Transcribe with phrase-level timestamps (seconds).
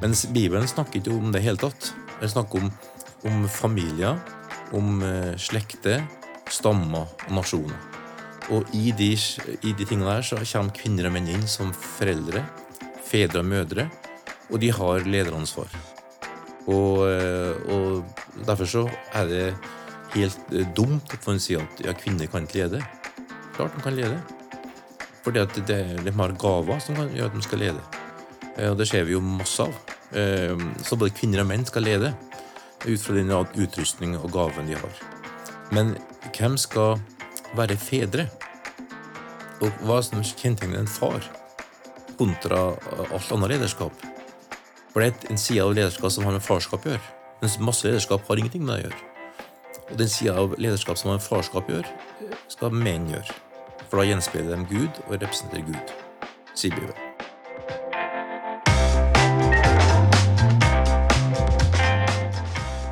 [0.00, 1.90] Mens Bibelen snakker ikke om det i hele tatt.
[2.20, 2.70] Den snakker om,
[3.28, 4.16] om familier,
[4.76, 6.06] om eh, slekter,
[6.50, 7.76] stammer og nasjoner.
[8.50, 9.12] Og i de,
[9.60, 12.42] i de tingene der så kommer kvinner og menn inn som foreldre,
[13.06, 13.86] fedre og mødre,
[14.50, 15.68] og de har lederansvar.
[16.70, 18.88] Og, eh, og derfor så
[19.20, 19.46] er det
[20.16, 22.84] helt eh, dumt at man sier at ja, kvinner kan ikke lede.
[23.54, 24.20] Klart de kan lede.
[25.20, 27.99] Fordi at det, de har gaver som kan gjøre at de skal lede.
[28.60, 29.74] Eh, Og det ser vi jo masse av.
[30.12, 32.14] Eh, Så både kvinner og menn skal lede
[32.86, 34.92] ut fra den utrustning og gaven de har.
[35.70, 35.96] Men
[36.32, 37.00] hvem skal
[37.54, 38.28] være fedre?
[39.60, 41.20] Og hva som kjennetegner en far
[42.16, 42.76] kontra
[43.12, 43.92] alt annet lederskap?
[44.92, 47.12] For det er en side av lederskap som har med farskap å gjøre.
[47.42, 49.04] Mens masse lederskap har ingenting med det å gjøre.
[49.90, 51.92] Og den sida av lederskap som har med farskap å gjøre,
[52.48, 53.36] skal menn gjøre.
[53.90, 55.94] For da gjenspeiler de Gud og representerer Gud,
[56.54, 57.09] sier Bibelen.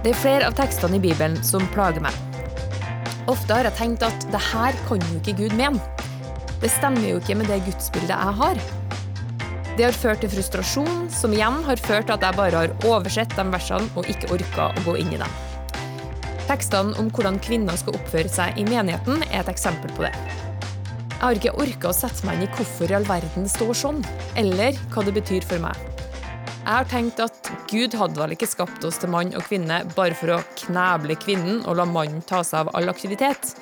[0.09, 2.15] Det er flere av tekstene i Bibelen som plager meg.
[3.29, 5.83] Ofte har jeg tenkt at det her kan jo ikke Gud mene.
[6.63, 8.63] Det stemmer jo ikke med det gudsbildet jeg har.
[9.77, 13.37] Det har ført til frustrasjon, som igjen har ført til at jeg bare har oversett
[13.37, 15.37] de versene og ikke orka å gå inn i dem.
[16.49, 20.15] Tekstene om hvordan kvinner skal oppføre seg i menigheten, er et eksempel på det.
[21.19, 23.77] Jeg har ikke orka å sette meg inn i hvorfor i all verden det står
[23.85, 24.01] sånn,
[24.41, 25.98] eller hva det betyr for meg.
[26.69, 30.13] Jeg har tenkt at Gud hadde vel ikke skapt oss til mann og kvinne bare
[30.13, 33.55] for å kneble kvinnen og la mannen ta seg av all aktivitet.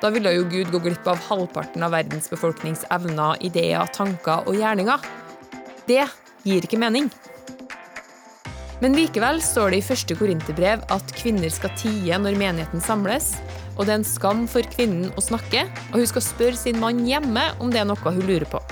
[0.00, 4.56] Da ville jo Gud gå glipp av halvparten av verdens befolknings evner, ideer, tanker og
[4.56, 5.04] gjerninger.
[5.84, 6.08] Det
[6.48, 7.12] gir ikke mening.
[8.80, 13.34] Men likevel står det i første korinterbrev at kvinner skal tie når menigheten samles,
[13.76, 17.04] og det er en skam for kvinnen å snakke, og hun skal spørre sin mann
[17.04, 18.64] hjemme om det er noe hun lurer på.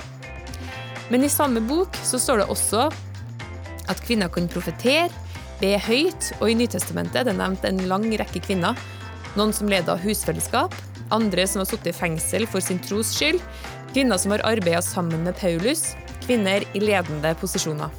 [1.13, 2.89] Men i samme bok så står det også
[3.91, 5.11] at kvinner kan profetere,
[5.61, 8.75] be høyt, og i Nytestamentet er det nevnt en lang rekke kvinner.
[9.35, 10.75] Noen som leder husfellesskap,
[11.15, 13.39] andre som har sittet i fengsel for sin tros skyld,
[13.93, 15.93] kvinner som har arbeida sammen med Paulus,
[16.25, 17.93] kvinner i ledende posisjoner.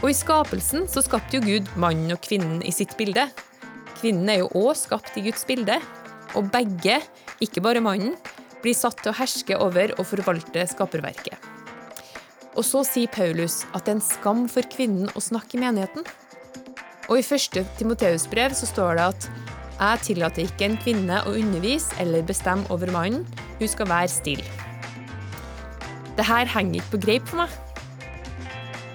[0.00, 3.26] Og i skapelsen så skapte jo Gud mannen og kvinnen i sitt bilde.
[4.00, 5.76] Kvinnen er jo òg skapt i Guds bilde,
[6.38, 7.00] og begge,
[7.42, 8.16] ikke bare mannen,
[8.64, 11.49] blir satt til å herske over og forvalte skaperverket.
[12.58, 16.06] Og så sier Paulus at det er en skam for kvinnen å snakke i menigheten.
[17.10, 19.30] Og i første Timoteus brev så står det at
[19.80, 23.24] jeg tillater ikke en kvinne å undervise eller bestemme over mannen,
[23.58, 24.44] hun skal være stille.
[26.18, 27.54] Det her henger ikke på greip for meg.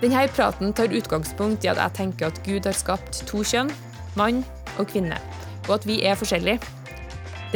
[0.04, 3.72] Denne praten tar utgangspunkt i at jeg tenker at Gud har skapt to kjønn,
[4.20, 4.44] mann
[4.78, 5.18] og kvinne,
[5.66, 6.60] og at vi er forskjellige.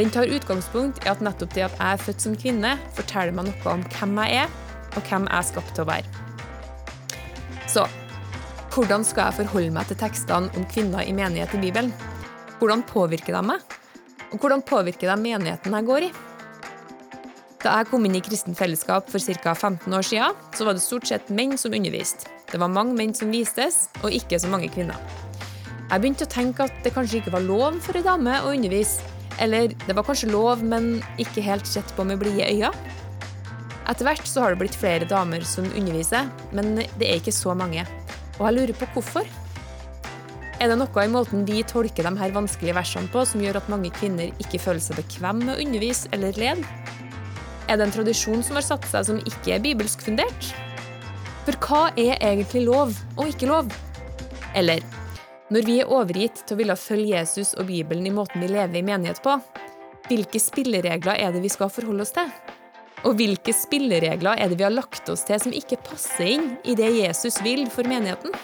[0.00, 3.50] Den tar utgangspunkt i at nettopp det at jeg er født som kvinne, forteller meg
[3.50, 4.58] noe om hvem jeg er,
[4.94, 6.06] og hvem jeg er skapt til å være.
[7.70, 7.86] Så
[8.74, 11.92] hvordan skal jeg forholde meg til tekstene om kvinner i menighet i Bibelen?
[12.60, 13.78] Hvordan påvirker de meg?
[14.30, 16.10] Og hvordan påvirker de menigheten jeg går i?
[17.60, 19.52] Da jeg kom inn i kristen fellesskap for ca.
[19.52, 22.30] 15 år siden, så var det stort sett menn som underviste.
[22.50, 24.96] Det var mange menn som vistes, og ikke så mange kvinner.
[25.90, 29.02] Jeg begynte å tenke at det kanskje ikke var lov for ei dame å undervise.
[29.42, 32.70] Eller det var kanskje lov, men ikke helt sett på med blide øyne.
[33.88, 37.54] Etter hvert så har det blitt flere damer som underviser, men det er ikke så
[37.56, 37.86] mange.
[38.38, 39.28] Og jeg lurer på hvorfor.
[40.60, 43.70] Er det noe i måten vi tolker de her vanskelige versene på som gjør at
[43.72, 46.66] mange kvinner ikke føler seg bekvem med å undervise eller lede?
[47.70, 50.50] Er det en tradisjon som har satt seg som ikke er bibelsk fundert?
[51.46, 53.72] For hva er egentlig lov og ikke lov?
[54.58, 54.84] Eller
[55.50, 58.82] når vi er overgitt til å ville følge Jesus og Bibelen i måten vi lever
[58.82, 59.38] i menighet på,
[60.10, 62.28] hvilke spilleregler er det vi skal forholde oss til?
[63.00, 66.76] Og hvilke spilleregler er det vi har lagt oss til som ikke passer inn i
[66.76, 68.34] det Jesus vil for menigheten?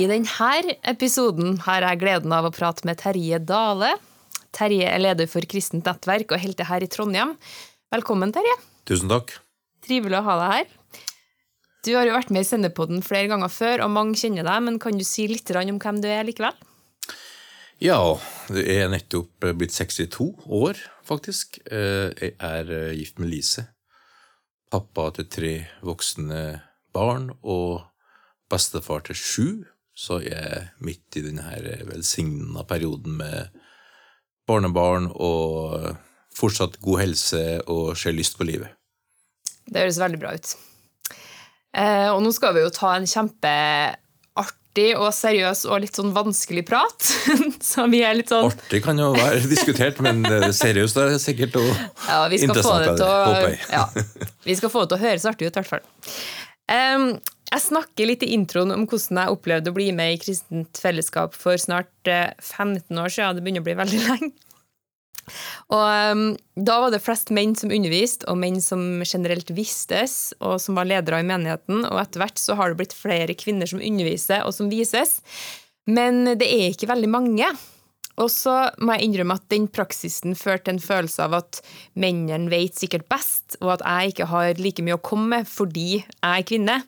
[0.00, 3.92] I denne episoden har jeg gleden av å prate med Terje Dale.
[4.56, 7.36] Terje er leder for Kristent nettverk og helter her i Trondheim.
[7.92, 8.56] Velkommen, Terje.
[8.88, 9.36] Tusen takk.
[9.84, 10.79] Trivelig å ha deg her.
[11.80, 14.76] Du har jo vært med i Sendepodden flere ganger før, og mange kjenner deg, men
[14.82, 16.56] kan du si litt om hvem du er likevel?
[17.80, 17.96] Ja,
[18.52, 20.76] jeg er nettopp blitt 62 år,
[21.08, 21.56] faktisk.
[21.64, 23.64] Jeg er gift med Lise.
[24.70, 26.60] Pappa til tre voksne
[26.92, 27.80] barn og
[28.52, 29.48] bestefar til sju.
[29.96, 31.48] Så jeg er midt i denne
[31.88, 33.56] velsigna perioden med
[34.48, 35.96] barnebarn og
[36.36, 38.76] fortsatt god helse og ser lyst på livet.
[39.64, 40.58] Det høres veldig bra ut.
[41.76, 46.64] Eh, og nå skal vi jo ta en kjempeartig og seriøs og litt sånn vanskelig
[46.68, 47.10] prat.
[47.70, 50.24] Så vi er litt sånn Artig kan jo være diskutert, men
[50.56, 52.86] seriøst er det sikkert og Ja, vi skal, få interessant.
[52.86, 55.60] det er til å, ja, vi skal få det til å høres artig ut, i
[55.60, 55.84] hvert fall.
[56.70, 57.12] Um,
[57.50, 61.34] jeg snakker litt i introen om hvordan jeg opplevde å bli med i kristent fellesskap
[61.34, 63.38] for snart eh, 15 år siden.
[63.40, 64.30] Det begynner å bli veldig lenge.
[65.72, 66.22] Og um,
[66.54, 70.88] Da var det flest menn som underviste, og menn som generelt vistes, og som var
[70.90, 71.84] ledere i menigheten.
[71.88, 75.18] Og etter hvert så har det blitt flere kvinner som underviser, og som vises.
[75.90, 77.50] Men det er ikke veldig mange.
[78.20, 81.60] Og så må jeg innrømme at den praksisen førte til en følelse av at
[82.00, 86.02] mennene vet sikkert best, og at jeg ikke har like mye å komme med fordi
[86.02, 86.80] jeg er kvinne.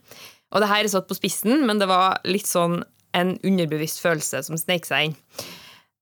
[0.52, 2.82] Og det her er satt på spissen, men det var litt sånn
[3.16, 5.16] en underbevisst følelse som snek seg inn.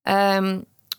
[0.06, 0.50] Um,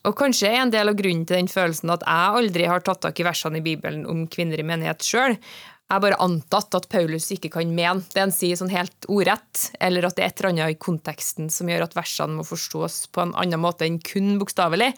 [0.07, 3.03] og kanskje er en del av grunnen til den følelsen at jeg aldri har tatt
[3.05, 5.35] tak i versene i Bibelen om kvinner i menighet sjøl.
[5.37, 9.67] Jeg har bare antatt at Paulus ikke kan mene det han sier sånn helt ordrett,
[9.83, 13.03] eller at det er et eller annet i konteksten som gjør at versene må forstås
[13.11, 14.93] på en annen måte enn kun bokstavelig.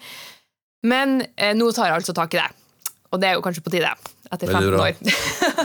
[0.86, 2.46] Men eh, nå tar jeg altså tak i det.
[3.10, 3.90] Og det er jo kanskje på tide,
[4.34, 4.94] etter 15 år.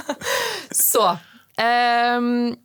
[0.89, 1.05] Så
[1.61, 2.55] ehm,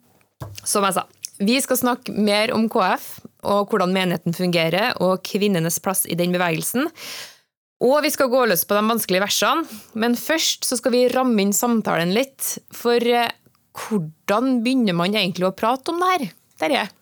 [0.65, 1.05] Som jeg sa,
[1.45, 3.07] vi skal snakke mer om KF
[3.45, 6.91] og hvordan menigheten fungerer, og kvinnenes plass i den bevegelsen.
[7.85, 9.67] Og vi skal gå løs på de vanskelige versene,
[10.01, 12.57] men først så skal vi ramme inn samtalen litt.
[12.73, 13.33] For eh,
[13.75, 16.29] hvordan begynner man egentlig å prate om det her?
[16.65, 16.87] Terje?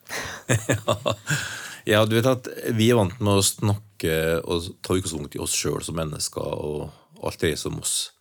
[1.82, 2.46] Ja, du vet at
[2.76, 4.12] Vi er vant med å snakke
[4.46, 6.92] og ta utgangspunkt i oss sjøl som mennesker og
[7.22, 8.12] alt det som oss.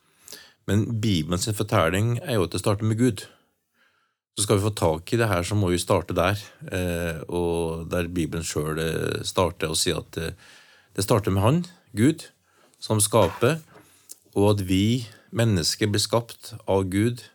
[0.70, 3.26] Men Bibelens fortelling er jo at det starter med Gud.
[4.38, 6.40] Så skal vi få tak i det her, så må vi starte der.
[6.72, 8.80] Eh, og der Bibelen sjøl
[9.28, 10.38] starter og sier at eh,
[10.96, 11.60] det starter med Han,
[11.96, 12.28] Gud,
[12.80, 13.60] som skaper,
[14.36, 17.26] og at vi mennesker blir skapt av Gud,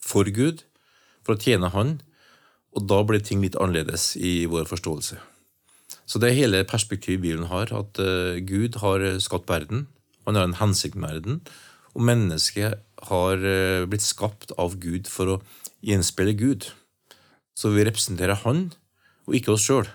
[0.00, 0.64] for Gud,
[1.24, 1.98] for å tjene Han.
[2.76, 5.20] Og da blir ting litt annerledes i vår forståelse.
[6.08, 9.86] Så det er hele perspektivet Bibelen har, at eh, Gud har skapt verden.
[10.24, 11.40] Han har en hensikt med verden.
[11.96, 15.40] Og mennesket har eh, blitt skapt av Gud for å
[15.84, 16.68] gjenspeile Gud.
[17.58, 18.68] Så vi representerer Han,
[19.26, 19.88] og ikke oss sjøl.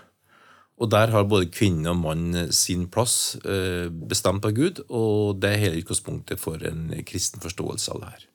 [0.74, 5.52] Og der har både kvinne og mann sin plass, eh, bestemt av Gud, og det
[5.52, 8.26] er hele utgangspunktet for en kristen forståelse av det her.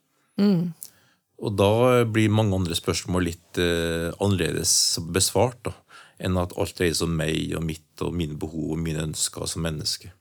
[1.40, 5.76] Og da blir mange andre spørsmål litt eh, annerledes besvart da,
[6.20, 9.48] enn at alt dreier seg om meg og mitt og mine behov og mine ønsker
[9.48, 10.12] som menneske.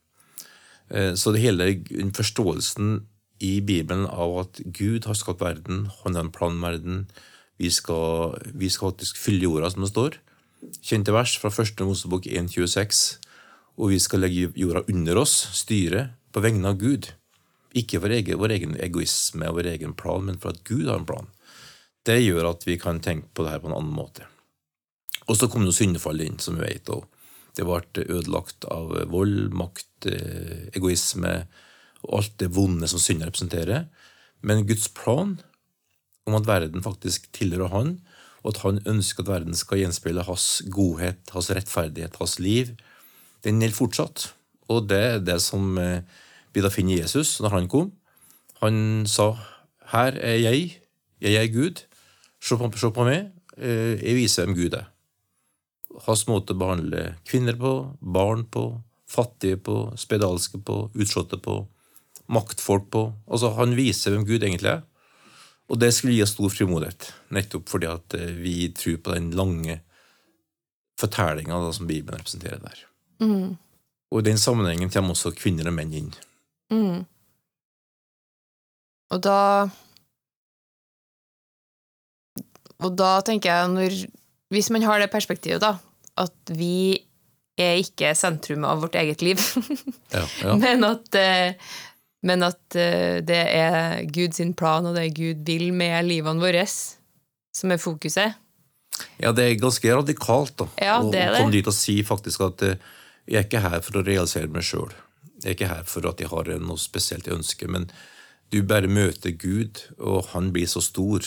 [0.89, 1.71] Eh, så det hele
[2.15, 3.01] forståelsen
[3.39, 7.03] i Bibelen av at Gud har skapt verden, han har en plan med verden,
[7.59, 10.19] vi skal, vi skal faktisk fylle jorda, som det står.
[10.79, 11.81] Kjente vers fra 1.
[11.87, 13.19] Mosebok 1,26.
[13.79, 17.11] Og vi skal legge jorda under oss, styre, på vegne av Gud.
[17.79, 21.01] Ikke for egen, vår egen egoisme og vår egen plan, men for at Gud har
[21.01, 21.27] en plan.
[22.07, 24.27] Det gjør at vi kan tenke på det her på en annen måte.
[25.29, 26.89] Og så kom jo syndefallet inn, som vi vet.
[26.89, 27.05] og
[27.55, 31.43] Det ble ødelagt av vold, makt, eh, egoisme
[32.09, 33.85] og alt det vonde som synden representerer.
[34.41, 35.37] Men Guds plan
[36.27, 37.99] om at verden faktisk tilhører Han,
[38.43, 42.73] og at Han ønsker at verden skal gjenspeile Hans godhet, Hans rettferdighet, Hans liv,
[43.43, 44.33] den gjelder fortsatt.
[44.69, 46.01] Og det er det som eh,
[46.53, 47.91] vi da finner i Jesus når han kom.
[48.61, 49.37] Han sa
[49.89, 50.81] 'Her er jeg,
[51.21, 51.85] jeg er Gud'.
[52.41, 54.85] Se på, se på meg, eh, jeg viser hvem Gud er.
[56.05, 61.67] Hans måte å behandle kvinner på, barn på, fattige på, spedalske på, utslåtte på,
[62.29, 63.03] maktfolk på.
[63.27, 64.83] Altså, Han viser hvem Gud egentlig er.
[65.69, 69.29] Og det skulle gi oss stor frimodighet, nettopp fordi at eh, vi tror på den
[69.37, 69.79] lange
[70.99, 72.79] fortellinga som Bibelen representerer der.
[74.09, 76.09] Og i den sammenhengen kommer også kvinner og menn inn.
[76.73, 77.05] Mm.
[79.13, 79.69] Og da
[82.79, 83.95] Og da tenker jeg, når,
[84.55, 85.73] hvis man har det perspektivet, da,
[86.15, 86.95] at vi
[87.59, 89.41] er ikke sentrum av vårt eget liv,
[90.15, 90.53] Ja, ja.
[90.55, 91.73] men at, eh,
[92.25, 96.65] men at eh, det er Guds plan, og det er Gud vil med livene våre,
[97.55, 98.35] som er fokuset.
[99.17, 102.63] ja, det er ganske radikalt da, Ja, det å komme dit og si faktisk at
[102.67, 102.79] eh,
[103.29, 104.91] jeg er ikke her for å realisere meg sjøl.
[105.43, 107.85] Jeg er ikke her for at jeg har noe spesielt jeg ønsker, men
[108.49, 111.21] du bare møter Gud, og han blir så stor.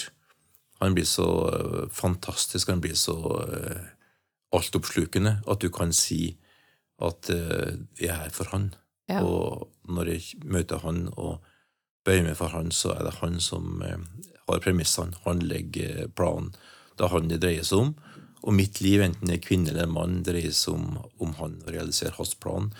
[0.82, 3.16] Han blir så eh, fantastisk, han blir så
[4.52, 6.34] altoppslukende at du kan si
[7.02, 8.74] at jeg er her for han.
[9.12, 9.22] Ja.
[9.24, 11.42] Og når jeg møter han og
[12.06, 14.00] bøyer meg for han, så er det han som eh,
[14.48, 15.18] har premissene.
[15.26, 16.52] Han legger planen.
[16.96, 17.94] Det er han det dreier seg om.
[18.42, 21.74] Og mitt liv, enten jeg er kvinne eller mann, dreier seg om, om han å
[21.74, 22.72] realisere hans plan.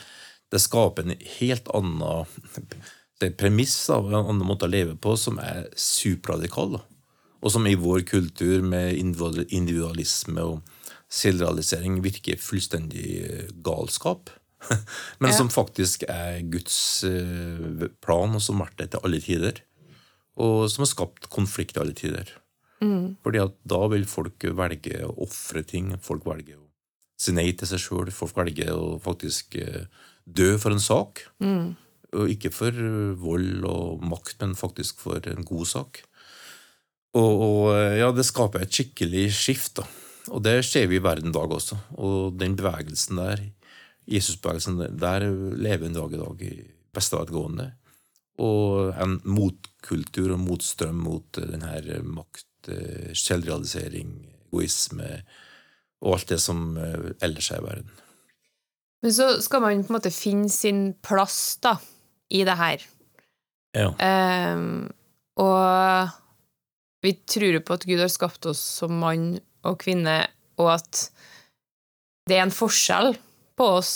[0.52, 2.26] Det skaper en helt annen
[3.40, 6.80] premiss av en annen måte å leve på som er superradikal.
[7.42, 10.60] Og som i vår kultur med individualisme og
[11.12, 14.30] selvrealisering virker fullstendig eh, galskap.
[15.22, 16.76] Men som faktisk er Guds
[17.08, 19.62] eh, plan, og som har vært det til alle tider.
[20.40, 22.30] Og som har skapt konflikt i alle tider.
[23.22, 25.92] Fordi at da vil folk velge å ofre ting.
[26.02, 26.66] Folk velger å
[27.20, 28.10] si nei til seg sjøl.
[28.14, 29.84] Folk velger å faktisk eh,
[30.24, 31.26] dø for en sak.
[32.12, 36.02] Og ikke for eh, vold og makt, men faktisk for en god sak.
[37.12, 39.86] Og, og ja, det skaper et skikkelig skift, da.
[40.32, 41.76] Og det ser vi i verden i dag også.
[41.98, 43.42] Og den bevegelsen der,
[44.12, 45.24] Jesusbevegelsen, der
[45.56, 46.52] lever en dag i dag i
[46.92, 47.70] beste velgående.
[48.42, 54.14] Og en motkultur og motstrøm mot denne den her makt, eh, selvrealisering,
[54.46, 55.22] egoisme
[56.02, 57.92] og alt det som eh, ellers er i verden.
[59.02, 61.76] Men så skal man på en måte finne sin plass da,
[62.30, 62.84] i det her.
[63.74, 63.88] Ja.
[64.54, 64.92] Um,
[65.42, 66.12] og
[67.02, 69.34] vi tror på at Gud har skapt oss som mann
[69.66, 70.20] og kvinne,
[70.60, 71.08] og at
[72.28, 73.16] det er en forskjell
[73.62, 73.92] på oss.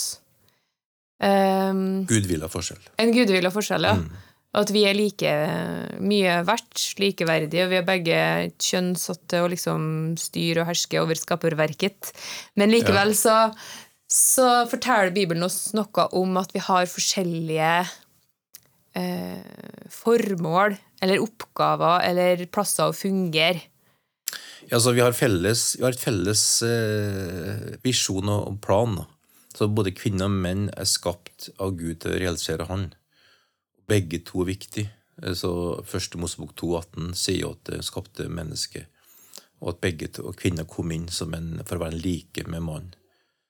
[1.23, 2.81] um, Gudvilla forskjell.
[3.03, 3.99] en gudvilla forskjell, ja.
[3.99, 4.23] Mm.
[4.57, 5.33] At vi er like
[6.01, 8.21] mye verdt, likeverdige, og vi er begge
[8.63, 9.83] kjønnsatte og til å liksom
[10.21, 12.13] styre og herske over skaperverket.
[12.57, 13.51] Men likevel så,
[14.09, 17.73] så forteller Bibelen oss noe om at vi har forskjellige
[18.97, 19.45] eh,
[19.93, 23.67] formål eller oppgaver eller plasser å fungere.
[24.71, 28.97] Ja, så vi har, felles, vi har et felles eh, visjon og plan.
[28.99, 29.05] da.
[29.57, 32.91] Så både kvinner og menn er skapt av Gud til å realisere Han.
[33.89, 34.91] Begge to er viktige.
[35.33, 38.91] Så Første Mosebok 2,18 sier jo at det skapte mennesket,
[39.63, 42.91] og at begge to, og kvinner kom inn en, for å være like med mann.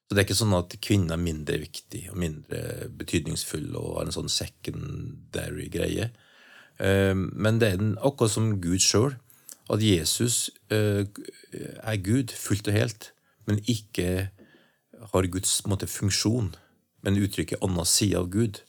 [0.07, 4.07] Så det er ikke sånn at kvinner er mindre viktig og mindre betydningsfull og har
[4.07, 6.13] en sånn secondary greie.
[6.79, 9.17] Eh, Men det er den, akkurat som Gud sjøl,
[9.67, 11.03] at Jesus eh,
[11.83, 13.11] er Gud fullt og helt,
[13.51, 14.29] men ikke
[15.13, 16.55] har Guds måte, funksjon,
[17.03, 18.61] men uttrykker en annen side av Gud.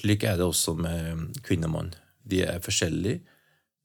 [0.00, 1.92] Slik er det også med kvinne og mann.
[2.24, 3.20] De er forskjellige,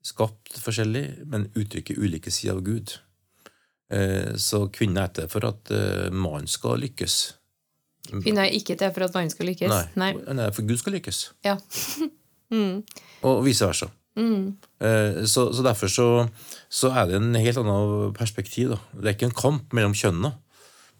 [0.05, 2.93] skapt forskjellig, men uttrykker ulike sider av Gud.
[3.91, 7.17] Eh, Så kvinner er til for at eh, mannen skal lykkes.
[8.07, 9.95] Kvinner er ikke til for at mannen skal lykkes.
[9.99, 11.23] Nei, nei, for Gud skal lykkes.
[11.43, 11.57] Ja.
[13.27, 13.89] Og vice versa.
[14.17, 14.55] Mm.
[15.27, 16.05] Så, så derfor så,
[16.73, 18.71] så er det en helt annen perspektiv.
[18.71, 18.77] Da.
[18.95, 20.31] Det er ikke en kamp mellom kjønnene,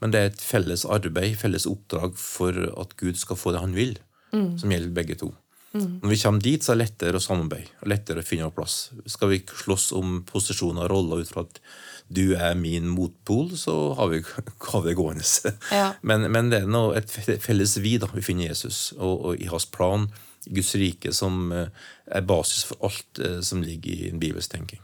[0.02, 3.76] men det er et felles arbeid, felles oppdrag for at Gud skal få det han
[3.78, 3.98] vil,
[4.32, 5.32] som gjelder begge to.
[5.78, 8.78] Når vi kommer dit, så er det lettere å samarbeide og lettere å finne plass.
[9.10, 11.60] Skal vi slåss om posisjoner og roller ut fra at
[12.08, 14.22] du er min motpol, så har vi,
[14.72, 15.28] har vi det gående.
[15.76, 15.92] Ja.
[16.02, 17.12] Men, men det er noe, et
[17.44, 20.08] felles vi da, vi finner Jesus, og, og i hans plan,
[20.48, 21.68] i Guds rike, som eh,
[22.16, 24.84] er basis for alt eh, som ligger i en bibelsk tenking.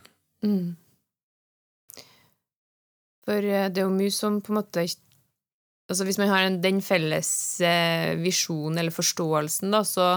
[3.24, 4.84] For eh, det er jo mye som på en måte
[5.92, 7.30] Altså hvis man har en, den felles
[7.62, 10.08] eh, visjonen eller forståelsen, da, så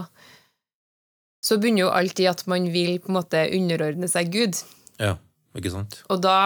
[1.46, 4.58] så begynner jo alt i at man vil på en måte underordne seg Gud.
[4.98, 5.14] Ja,
[5.54, 6.00] ikke sant?
[6.10, 6.38] Og da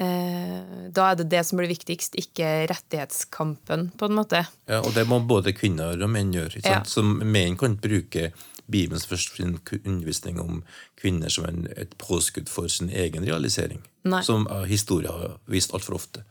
[0.00, 4.44] eh, Da er det det som blir viktigst, ikke rettighetskampen, på en måte.
[4.70, 6.60] Ja, og det må både kvinner og menn gjøre.
[6.60, 6.82] Ikke Ja.
[6.88, 8.32] Så menn kan bruke
[8.64, 10.62] Bibelens første undervisning om
[10.96, 13.84] kvinner som en, et påskudd for sin egen realisering.
[14.08, 14.22] Nei.
[14.24, 16.24] Som historien har vist altfor ofte.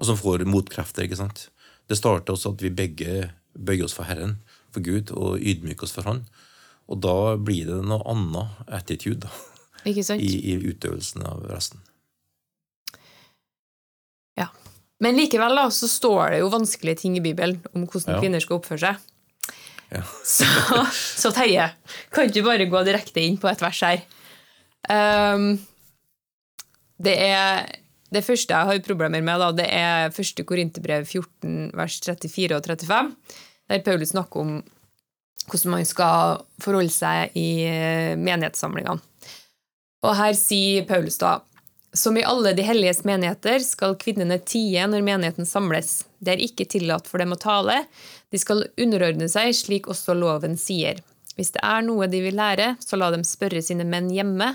[0.00, 1.04] Og som får motkrefter.
[1.06, 1.48] ikke sant?
[1.88, 4.38] Det starter også at vi begge bøyer oss for Herren,
[4.74, 6.24] for Gud, og ydmyker oss for Han.
[6.90, 9.30] Og da blir det noe annet attitude da,
[9.88, 10.20] Ikke sant?
[10.20, 11.80] i, i utøvelsen av resten.
[14.36, 14.48] Ja.
[15.00, 18.20] Men likevel da, så står det jo vanskelige ting i Bibelen om hvordan Ja.
[18.20, 18.96] kvinner skal oppføre seg.
[19.94, 20.02] Ja.
[20.26, 20.44] Så,
[21.22, 21.68] så Terje,
[22.10, 24.02] kan du bare gå direkte inn på et vers her?
[24.90, 25.52] Um,
[27.00, 27.68] det er
[28.14, 30.44] det første jeg har problemer med, da, det er 1.
[30.48, 33.10] Korinterbrev 14, vers 34 og 35,
[33.70, 34.54] der Paulus snakker om
[35.44, 39.02] hvordan man skal forholde seg i eh, menighetssamlingene.
[40.04, 41.38] Og her sier Paulus da
[41.94, 46.02] som i alle de helliges menigheter skal kvinnene tie når menigheten samles.
[46.18, 47.84] Det er ikke tillatt for dem å tale.
[48.34, 50.98] De skal underordne seg, slik også loven sier.
[51.38, 54.54] Hvis det er noe de vil lære, så la dem spørre sine menn hjemme,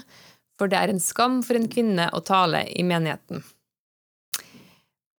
[0.60, 3.42] for det er en skam for en kvinne å tale i menigheten.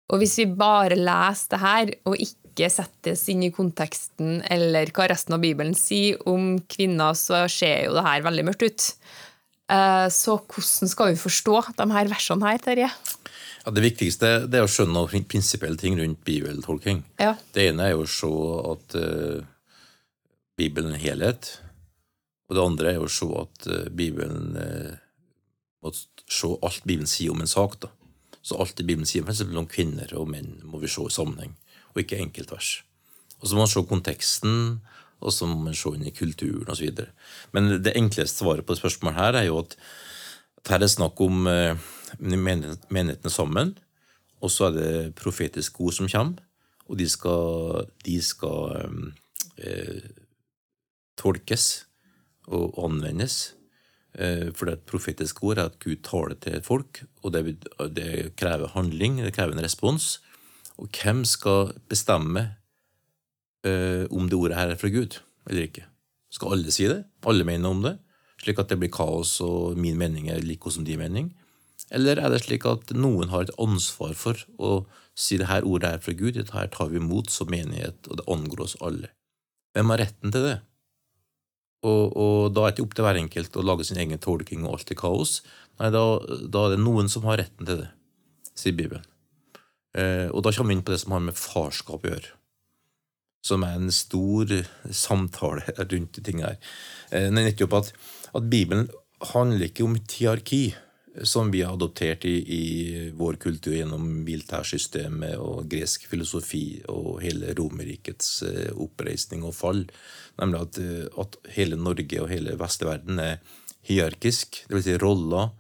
[0.10, 5.08] Og hvis vi bare leser det her, og ikke settes inn i konteksten eller hva
[5.12, 8.88] resten av Bibelen sier om kvinner, så ser jo det her veldig mørkt ut.
[9.70, 12.90] Eh, Så hvordan skal vi forstå de her versene her, Terje?
[13.66, 17.04] Ja, det viktigste det er å skjønne noen prinsipielle ting rundt bibeltolking.
[17.22, 17.36] Ja.
[17.54, 18.30] Det ene er jo å se
[18.72, 19.44] at uh,
[20.58, 21.52] Bibelen er helhet.
[22.50, 24.96] Og det andre er å se at uh, Bibelen eh,
[25.82, 27.80] må se alt Bibelen sier om en sak.
[27.82, 27.92] da.
[28.42, 31.56] Så alt det Bibelen sier eksempel om kvinner og menn må vi se i sammenheng,
[31.94, 32.80] og ikke enkeltvers.
[33.40, 34.56] Og så må man se konteksten,
[35.20, 37.04] og så må man se inn i kulturen osv.
[37.56, 39.76] Men det enkleste svaret på spørsmålet her er jo at,
[40.70, 41.80] her er snakk om eh,
[42.20, 43.76] menighetene sammen,
[44.40, 46.44] og så er det profetiske ord som kommer,
[46.90, 48.72] og de skal, de skal
[49.60, 50.10] eh,
[51.20, 51.68] tolkes
[52.50, 53.54] og anvendes.
[54.20, 57.44] Eh, for det er et profetisk ord at Gud taler til folk, og det,
[57.96, 60.18] det, krever handling, det krever en respons.
[60.80, 62.50] Og hvem skal bestemme
[63.64, 65.86] eh, om det ordet her er fra Gud eller ikke?
[66.30, 67.02] Skal alle si det?
[67.28, 67.96] Alle mene om det?
[68.44, 71.32] Slik at det blir kaos, og min mening er like som din mening?
[71.96, 74.84] Eller er det slik at noen har et ansvar for å
[75.18, 78.20] si det her ordet er fra Gud, dette her tar vi imot som menighet, og
[78.20, 79.10] det angår oss alle?
[79.74, 80.58] Hvem har retten til det?
[81.88, 84.66] Og, og, da er det ikke opp til hver enkelt å lage sin egen tolking
[84.66, 85.38] og alt i kaos.
[85.80, 86.04] Nei, da,
[86.44, 87.88] da, er det noen som har retten til det,
[88.52, 89.06] sier Bibelen.
[89.96, 92.34] Eh, og da kommer vi inn på det som har med farskap å gjøre.
[93.48, 94.52] Som er en stor
[94.92, 96.74] samtale rundt de tingene her.
[97.16, 97.94] Eh, nettopp at,
[98.36, 98.90] at Bibelen
[99.32, 100.64] handler ikke om tiarki
[101.24, 107.54] som vi har adoptert i, i vår kultur gjennom militærsystemet og gresk filosofi og hele
[107.58, 109.84] Romerrikets eh, oppreisning og fall.
[110.40, 113.40] Nemlig at, eh, at, hele Norge og hele vestverden er
[113.90, 114.64] hierarkisk.
[114.72, 115.52] Vil si roller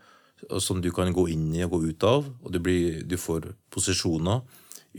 [0.64, 2.32] som du kan gå inn i og gå ut av.
[2.44, 4.44] Og du, blir, du får posisjoner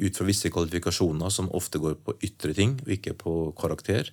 [0.01, 4.13] ut fra visse kvalifikasjoner som ofte går på ytre ting og ikke på karakter.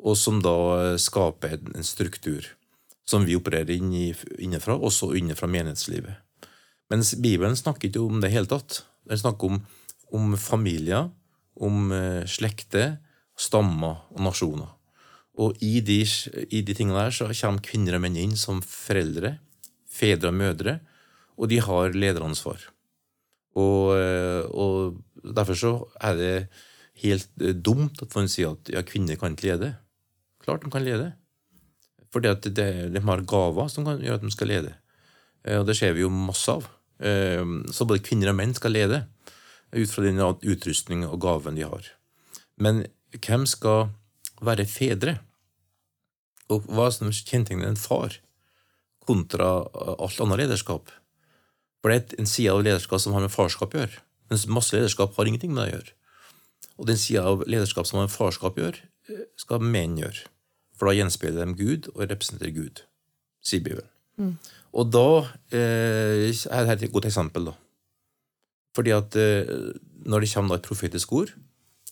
[0.00, 2.46] Og som da skaper en struktur
[3.10, 6.18] som vi opererer innenfra, også innenfra menighetslivet.
[6.90, 8.82] Mens Bibelen snakker ikke om det i hele tatt.
[9.06, 9.60] Den snakker om,
[10.14, 11.10] om familier,
[11.60, 12.98] om uh, slekter,
[13.38, 14.70] stammer og nasjoner.
[15.40, 16.00] Og i de,
[16.50, 19.38] i de, tingene der så kommer kvinner og menn inn som foreldre,
[19.90, 20.80] fedre og mødre,
[21.40, 22.66] og de har lederansvar.
[23.60, 26.34] Og, uh, og derfor så er det
[27.04, 29.72] helt uh, dumt at man sier at ja, kvinner kan ikke lede.
[30.42, 31.12] Klart de kan lede.
[32.10, 34.74] Fordi at det, de har gaver som kan gjøre at de skal lede.
[35.44, 36.66] Eh, og det ser vi jo masse av.
[36.98, 39.04] Eh, så både kvinner og menn skal lede
[39.70, 41.86] ut fra den utrustning og gaven de har.
[42.58, 43.92] Men hvem skal
[44.42, 45.20] være fedre?
[46.50, 48.16] Og hva som kjennetegner en far
[49.06, 49.60] kontra
[50.02, 50.90] alt annet lederskap?
[51.80, 54.02] For det er en side av lederskap som har med farskap å gjøre.
[54.30, 55.94] Mens masse lederskap har ingenting med det å gjøre.
[56.80, 60.26] Og den sida av lederskap som har med farskap å gjøre, eh, skal menn gjøre.
[60.80, 62.80] For da gjenspeiler de Gud og representerer Gud,
[63.44, 63.90] sier Bibelen.
[64.16, 64.32] Mm.
[64.80, 65.08] Og da
[65.52, 67.54] eh, er dette et godt eksempel, da.
[68.76, 69.50] Fordi at eh,
[70.08, 71.34] når det kommer et profetisk ord,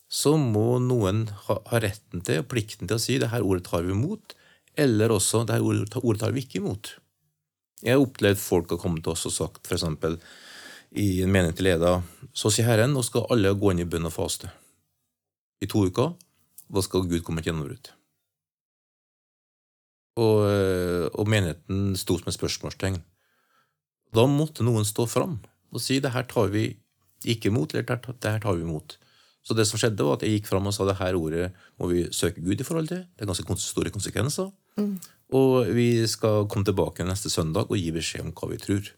[0.09, 3.67] så må noen ha, ha, retten til og plikten til å si det her ordet
[3.69, 4.33] tar vi imot,
[4.79, 6.95] eller også det her ordet, ordet tar vi ikke imot.
[7.85, 9.85] Jeg har opplevd folk har kommet til oss og sagt f.eks.
[10.97, 12.01] i en menighet til leder
[12.33, 14.49] så sier Herren, nå skal alle gå inn i bønn og faste.
[15.61, 16.15] I to uker
[16.73, 17.93] da skal Gud komme et gjennombrudd.
[20.19, 20.41] Og,
[21.15, 22.99] og menigheten sto som et spørsmålstegn.
[24.17, 25.37] Da måtte noen stå fram
[25.69, 26.71] og si det her tar vi
[27.29, 28.97] ikke imot, eller det her tar vi imot.
[29.45, 31.51] Så det som skjedde, var at jeg gikk fram og sa det her ordet
[31.81, 33.05] må vi søke Gud i forhold til.
[33.17, 34.51] Det er ganske store konsekvenser.
[34.77, 34.97] Mm.
[35.39, 38.91] Og vi skal komme tilbake neste søndag og gi beskjed om hva vi tror.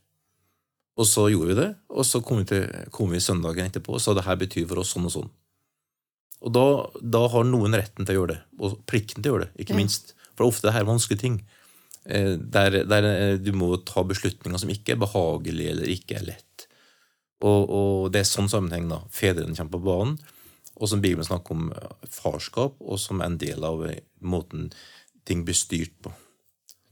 [1.01, 4.03] Og så gjorde vi det, og så kom vi, til, kom vi søndagen etterpå og
[4.03, 5.31] sa det her betyr for oss sånn og sånn.
[6.41, 6.65] Og da,
[7.15, 9.79] da har noen retten til å gjøre det, og plikten til å gjøre det, ikke
[9.79, 10.15] minst.
[10.41, 11.35] For ofte er det her vanskelige ting.
[12.09, 16.25] Eh, der, der, eh, du må ta beslutninger som ikke er behagelige eller ikke er
[16.31, 16.65] lett.
[17.45, 19.03] Og, og det er sånn sammenheng da.
[19.13, 20.17] Fedrene kommer på banen,
[20.81, 23.85] og som Bibelen snakker om eh, farskap, og som er en del av
[24.25, 24.71] måten
[25.29, 26.15] ting blir styrt på.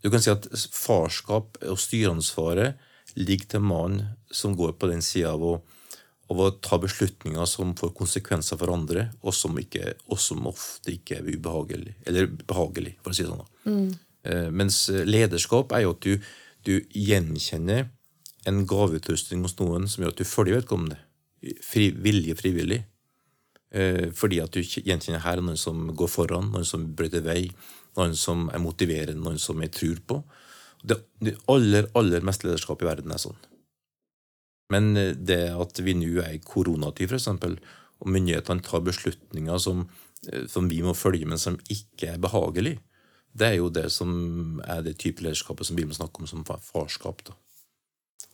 [0.04, 0.44] Du kan si at
[0.76, 2.76] farskap og styreansvaret
[3.16, 5.54] ligger til mannen som går på den sida av å
[6.28, 10.92] av å ta beslutninger som får konsekvenser for andre, og som, ikke, og som ofte
[10.92, 11.94] ikke er ubehagelig.
[12.08, 13.48] Eller behagelig, for å si det sånn.
[13.64, 13.88] Mm.
[14.28, 16.28] Eh, mens lederskap er jo at du,
[16.68, 17.88] du gjenkjenner
[18.48, 21.00] en gaveutrustning hos noen som gjør at du følger vedkommende.
[21.64, 22.82] Fri, vilje frivillig.
[23.70, 27.42] Eh, fordi at du gjenkjenner her noen som går foran, noen som brøyter vei,
[27.98, 30.22] noen som er motiverende, noen som jeg tror på.
[30.84, 33.38] Det, det aller, aller meste lederskap i verden er sånn.
[34.72, 37.30] Men eh, det at vi nå er i koronatid, f.eks.,
[37.98, 39.86] og myndighetene tar beslutninger som,
[40.28, 42.76] eh, som, vi må følge, men som ikke er behagelig,
[43.38, 46.46] det er jo det som er det type lederskapet som vi må snakke om som
[46.46, 47.24] farskap.
[47.26, 47.36] Da.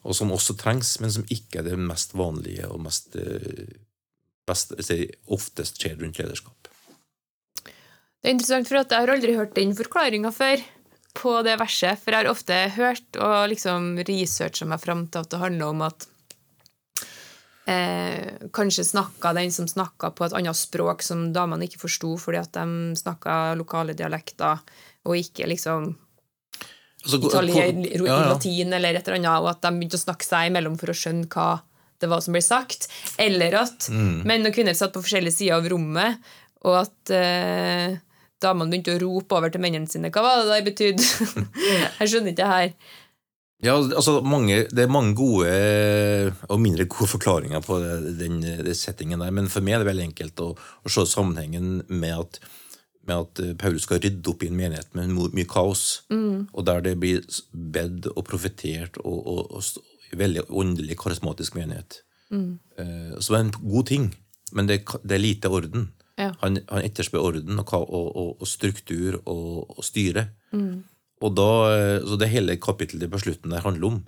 [0.04, 3.74] Og som også trengs, men som ikke er det mest vanlige og mest, eh,
[4.48, 4.76] best,
[5.32, 6.70] oftest skjer rundt lederskap.
[7.64, 10.62] Det er interessant, for jeg har aldri hørt den forklaringa før
[11.14, 12.00] på det verset.
[12.00, 15.84] For jeg har ofte hørt og liksom researcha meg fram til at det handler om
[15.84, 16.06] at
[17.66, 22.40] eh, kanskje snakka den som snakka på et annet språk som damene ikke forsto fordi
[22.42, 24.58] at de snakka lokale dialekter,
[25.04, 25.94] og ikke liksom
[27.04, 28.18] Altså, italier, ja, ja.
[28.32, 30.94] latin eller et eller annet, og at de begynte å snakke seg imellom for å
[30.96, 31.48] skjønne hva
[32.00, 32.86] det var som ble sagt.
[33.20, 34.22] Eller at Mm.
[34.24, 36.16] menn og kvinner satt på forskjellige sider av rommet,
[36.64, 37.98] og at eh,
[38.40, 40.08] damene begynte å rope over til mennene sine.
[40.08, 41.04] Hva var det det betydde?
[42.00, 42.72] Jeg skjønner ikke det her.
[43.62, 48.74] Ja, altså mange, Det er mange gode eh, og mindre gode forklaringer på den, den
[48.74, 52.40] settingen der, men for meg er det veldig enkelt å, å se sammenhengen med at,
[53.06, 56.02] med at eh, Paulus skal rydde opp i en menighet med mye kaos,
[56.52, 62.02] og der det blir bedt og profetert og, og, og veldig åndelig, karismatisk menighet.
[62.30, 62.58] Mm.
[63.20, 64.08] Så det er en god ting,
[64.52, 65.88] men det, det er lite orden.
[66.18, 66.30] Ja.
[66.44, 70.28] Han, han etterspør orden og, og, struktur og, og styre.
[71.24, 74.02] Og da, eh, så Det hele kapittelet på slutten der handler om.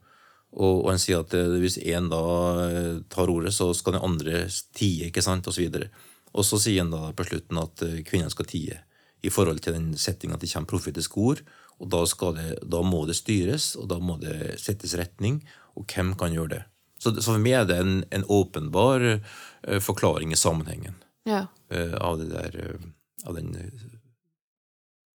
[0.57, 2.24] Og, og han sier at eh, hvis én da
[2.66, 5.88] eh, tar ordet, så skal den andre tie, ikke sant, og så videre.
[6.37, 8.83] Og så sier han da på slutten at kvinnene skal tie
[9.24, 11.40] i forhold til den settinga at det kommer profetiske ord.
[11.81, 15.40] Og da, skal det, da må det styres, og da må det settes retning.
[15.76, 16.62] Og hvem kan gjøre det?
[17.00, 20.96] Så, så for meg er det en, en åpenbar uh, forklaring i sammenhengen
[21.29, 21.42] Ja.
[21.72, 22.87] uh, av det der uh,
[23.29, 23.52] av den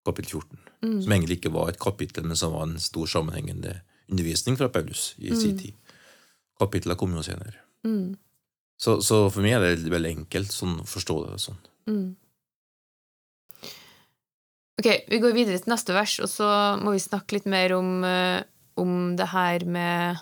[0.06, 0.67] kapittel 14.
[0.84, 1.00] Mm.
[1.02, 5.12] Som egentlig ikke var et kapittel, men som var en stor sammenhengende undervisning fra Paulus
[5.18, 5.74] i sin tid.
[6.58, 7.58] Kapitlet kom jo senere.
[7.86, 8.16] Mm.
[8.78, 11.58] Så, så for meg er det veldig enkelt sånn, å forstå det sånn.
[11.90, 12.08] Mm.
[14.78, 18.04] Ok, vi går videre til neste vers, og så må vi snakke litt mer om,
[18.06, 18.38] eh,
[18.78, 20.20] om det her med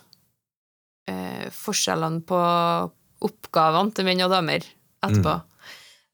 [1.13, 2.41] eh, forskjellene på
[3.27, 4.65] oppgavene til menn og damer
[5.05, 5.37] etterpå.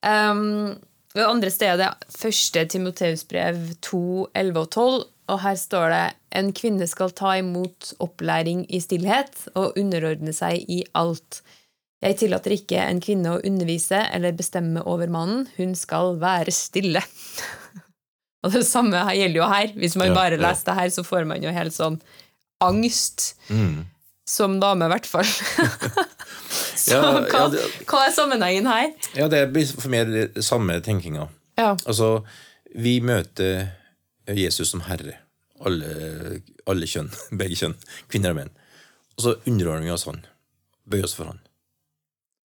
[0.02, 0.74] Um,
[1.20, 4.03] det andre stedet er første Timoteus brev 2,
[4.38, 6.05] 11 og 12, og her står det
[6.40, 11.42] en kvinne skal ta imot opplæring i stillhet og underordne seg i alt.
[12.03, 17.05] Jeg tillater ikke en kvinne å undervise eller bestemme over mannen, hun skal være stille.
[18.42, 19.68] Og det samme gjelder jo her.
[19.79, 20.42] Hvis man Ja, bare ja.
[20.48, 22.01] leser det her, så får man jo helt sånn
[22.64, 23.37] angst.
[23.46, 23.85] Mm.
[24.28, 25.26] Som dame, i hvert fall.
[26.82, 28.92] så Ja, hva, ja, det- hva er sammenhengen her?
[29.18, 31.28] Ja, det blir for meg det samme tenkinga.
[31.58, 31.72] Ja.
[31.87, 32.22] Altså,
[32.74, 33.72] vi møter
[34.30, 35.18] Jesus som herre.
[35.62, 37.11] Alle, alle kjønn.
[37.40, 37.74] Begge kjønn.
[38.11, 38.52] Kvinner og menn.
[39.18, 40.22] Og så underordner vi oss han.
[40.88, 41.42] Bøyer oss for han.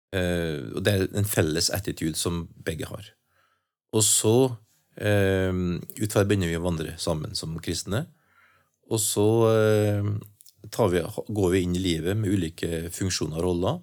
[0.10, 3.12] Uh, og det er en felles attitude som begge har.
[3.93, 8.08] Og så uh, ut fra det begynner vi å vandre sammen som kristne.
[8.89, 10.38] Og så eh, tar
[10.77, 13.79] vi, går vi inn i livet med ulike funksjoner og roller.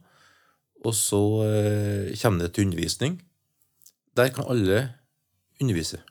[0.87, 3.16] Og så eh, kommer det til undervisning.
[4.16, 4.83] Der kan alle
[5.61, 6.03] undervise.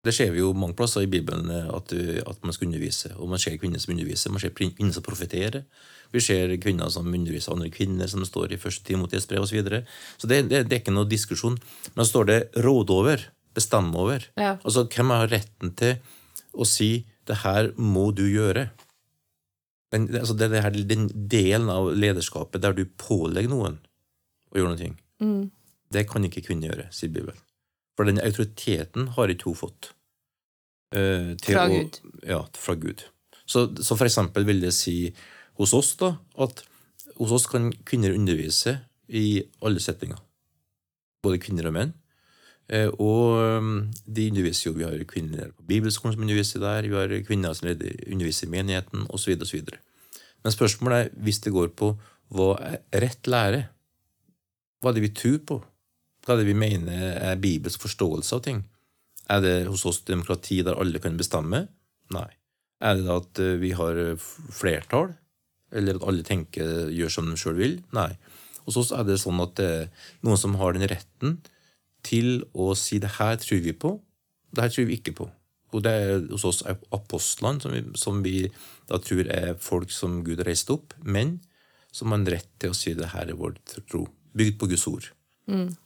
[0.00, 3.12] Det ser vi jo mange plasser i Bibelen eh, at, at man skal undervise.
[3.16, 5.64] Og man ser kvinner som underviser, man ser kvinner som profeterer.
[6.10, 8.94] Vi ser kvinner som underviser andre kvinner, som står i 1.
[8.98, 9.50] mot brev osv.
[9.50, 9.82] Så, videre.
[10.18, 11.58] så det, det, det er ikke noe diskusjon.
[11.94, 14.30] Men så står det 'råde over', 'bestemme over'.
[14.36, 14.56] Ja.
[14.64, 15.98] Altså, hvem har retten til
[16.54, 18.70] å si 'det her må du gjøre'?
[19.90, 23.78] Den, altså, det er den delen av lederskapet der du pålegger noen
[24.52, 24.90] å gjøre noe.
[25.22, 25.50] Mm.
[25.90, 27.38] Det kan ikke kvinner gjøre, sier Bibelen.
[27.98, 29.90] For den autoriteten har ikke hun fått.
[30.94, 31.98] Uh, Fra å- Gud.
[32.26, 33.04] Ja, fra Gud.
[33.50, 35.12] Så, så for eksempel vil det si
[35.58, 36.62] hos oss da, at
[37.18, 38.76] hos oss kan kvinner undervise
[39.10, 40.18] i alle settinger.
[41.26, 41.92] Både kvinner og menn.
[42.70, 43.70] Eh, og um,
[44.06, 47.66] de underviser jo, vi har kvinner på bibelskolen som underviser der, vi har kvinner som
[47.66, 49.34] underviser i menigheten, osv.
[49.42, 49.72] osv.
[50.44, 51.92] Men spørsmålet er, hvis det går på
[52.30, 53.64] hva er rett lære,
[54.80, 55.58] hva er det vi tror på?
[56.24, 58.62] Hva er det vi mener er Bibels forståelse av ting?
[59.30, 61.64] Er det hos oss demokrati der alle kan bestemme?
[62.14, 62.28] Nei.
[62.80, 65.10] Er det at eh, vi har eh, flertall?
[65.74, 67.80] Eller at alle tenker, gjør som de sjøl vil?
[67.96, 68.12] Nei.
[68.64, 71.40] Hos oss er det sånn at det er noen som har den retten
[72.06, 73.94] til å si det her tror vi på,
[74.54, 75.28] det her tror vi ikke på.
[75.70, 78.34] Og det er hos oss apostlene, som vi, som vi
[78.90, 81.38] da tror er folk som Gud har reist opp, men
[81.94, 84.86] som har en rett til å si det her er vår tro, bygd på Guds
[84.90, 85.10] ord.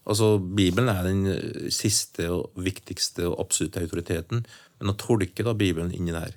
[0.04, 4.44] Altså, Bibelen er den eh, siste og viktigste og absolutte autoriteten,
[4.80, 6.36] men å tolke da Bibelen inni der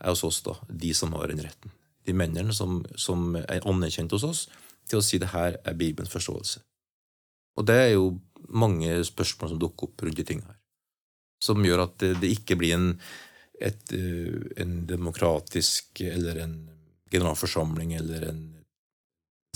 [0.00, 1.74] er hos oss da, de som har den retten.
[2.06, 4.44] De mennene som, som er anerkjent hos oss
[4.88, 6.62] til å si det her er Bibelens forståelse.
[7.58, 8.14] Og det er jo
[8.50, 10.60] mange spørsmål som dukker opp rundt de tingene her,
[11.42, 12.88] som gjør at det, det ikke blir en,
[13.60, 16.56] et, eh, en demokratisk eller en
[17.10, 18.42] generalforsamling eller en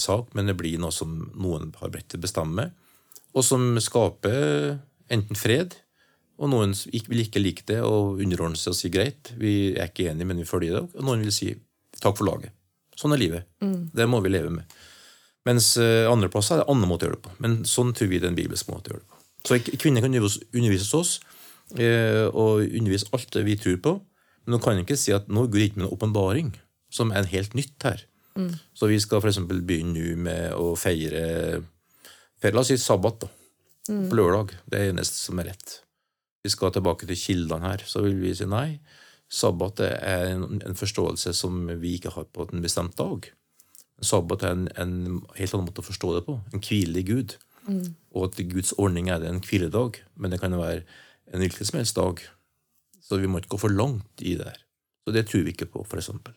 [0.00, 2.68] sak, men det blir noe som noen har bedt til å bestemme,
[3.34, 4.78] og som skaper
[5.12, 5.76] enten fred,
[6.42, 10.08] og noen vil ikke like det og underordne seg og si greit, vi er ikke
[10.10, 11.52] enige, men vi følger det, og noen vil si
[12.00, 12.54] takk for laget.
[12.98, 13.46] Sånn er livet.
[13.94, 14.74] Det må vi leve med.
[15.44, 17.34] Mens eh, andre plasser er det andre måter å gjøre det på.
[17.44, 19.20] Men sånn tror vi det er en bibelsk måte å gjøre det på.
[19.44, 21.18] Så kvinner kan undervis- undervise oss,
[21.76, 23.92] eh, og undervise alt det vi tror på.
[24.46, 26.50] Men hun kan ikke si at nå går det ikke med en åpenbaring,
[26.92, 28.04] som er en helt nytt her.
[28.74, 29.38] Så vi skal f.eks.
[29.46, 31.62] begynne nå med å feire,
[32.42, 33.28] feire La oss si sabbat, da.
[34.10, 34.48] På lørdag.
[34.66, 35.80] Det er det eneste som er rett.
[36.42, 37.84] Vi skal tilbake til kildene her.
[37.86, 38.80] Så vil vi si nei.
[39.30, 43.28] Sabbat er en, en forståelse som vi ikke har på en bestemt dag.
[44.02, 44.94] Sabbat er en, en
[45.36, 46.38] helt annen måte å forstå det på.
[46.52, 47.36] En hvilelig gud.
[47.68, 47.94] Mm.
[48.14, 50.82] Og at Guds ordning er det en hviledag, men det kan være
[51.32, 52.20] en hvilken som helst dag.
[53.04, 54.60] Så vi må ikke gå for langt i det her.
[55.04, 56.34] Så det tror vi ikke på, eksempel.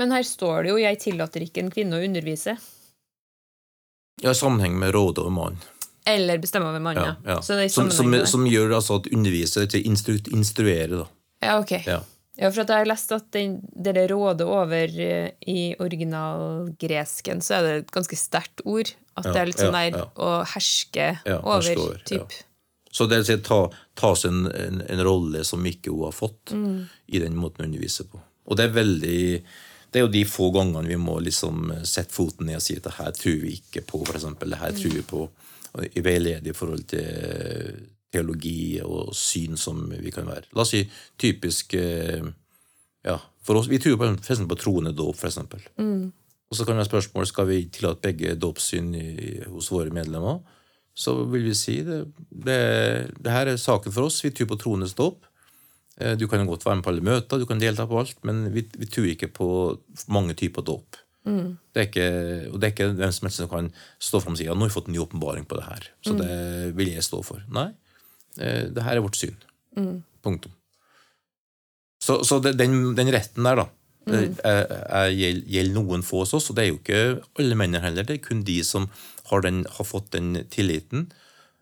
[0.00, 2.56] Men her står det jo 'jeg tillater ikke en kvinne å undervise'.
[4.22, 5.58] Ja, i sammenheng med rådet over mann.
[6.06, 7.16] Eller bestemme over mannen.
[7.24, 7.68] Ja, ja.
[7.68, 11.06] Som, som, som gjør altså at undervise til instru, instruere, da.
[11.42, 11.86] Ja, ok.
[11.86, 12.00] Ja.
[12.40, 17.66] Ja, for jeg har lest at den, det rådet over eh, i originalgresken, så er
[17.66, 18.94] det et ganske sterkt ord.
[19.20, 20.06] At Ja, det er litt sånn der ja.
[20.16, 22.38] å herske over, herske over, typ.
[22.92, 23.58] Så det vil si ta,
[23.96, 26.88] ta seg en, en, en rolle som ikke hun har fått, Mm.
[27.12, 28.20] i den måten hun underviser på.
[28.48, 29.20] Og det er veldig
[29.92, 32.86] det er jo de få gangene vi må liksom sette foten ned og si at
[32.86, 34.54] det her tror vi ikke på, eksempel.
[34.54, 35.26] Det her tror vi på
[35.72, 37.76] og i veiledig i forhold til
[38.12, 40.46] teologi og syn som vi kan være.
[40.54, 40.82] La oss si
[41.20, 42.22] typisk eh,
[43.06, 44.10] ja, for oss, Vi tror på,
[44.48, 45.64] på troende dåp, for eksempel.
[46.52, 48.92] Og så kan det være spørsmål skal vi tillate begge dåpssyn
[49.50, 50.42] hos våre medlemmer.
[50.94, 52.58] Så vil vi si det, det,
[53.24, 54.20] det her er saken for oss.
[54.24, 55.24] Vi tror på troendes dåp.
[55.96, 58.50] Eh, Du kan godt være med på alle møter, du kan delta på alt, men
[58.52, 59.48] vi, vi tror ikke på
[60.12, 60.98] mange typer dåp.
[61.72, 62.06] Det er ikke,
[62.50, 63.68] og det er ikke hvem som helst som kan
[64.02, 65.84] stå fram og si ja, nå har vi fått en ny åpenbaring på det her.
[66.02, 67.44] Så det vil jeg stå for.
[67.54, 67.68] Nei,
[68.36, 69.36] det her er vårt syn.
[70.24, 70.52] Punktum.
[72.02, 73.66] Så, så det, den, den retten der, da,
[74.10, 74.38] mm.
[74.42, 77.02] er, er, gjeld- gjelder noen få hos oss, og det er jo ikke
[77.38, 78.06] alle mennene heller.
[78.08, 78.88] Det er kun de som
[79.30, 81.04] har, den, har fått den tilliten,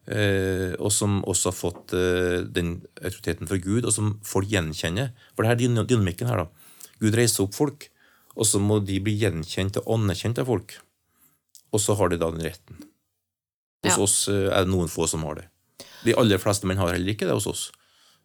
[0.09, 5.13] eh, og som også har fått eh, den autoriteten fra Gud, og som folk gjenkjenner.
[5.35, 6.89] For det her er dyna- dynamikken her, da.
[7.05, 7.91] Gud reiser opp folk,
[8.39, 10.79] og så må de bli gjenkjent og anerkjent av folk.
[11.75, 12.81] Og så har de da den retten.
[13.85, 14.01] Hos Ja.
[14.09, 15.50] oss eh, er det noen få som har det.
[16.07, 17.63] De aller fleste menn har heller ikke det hos oss.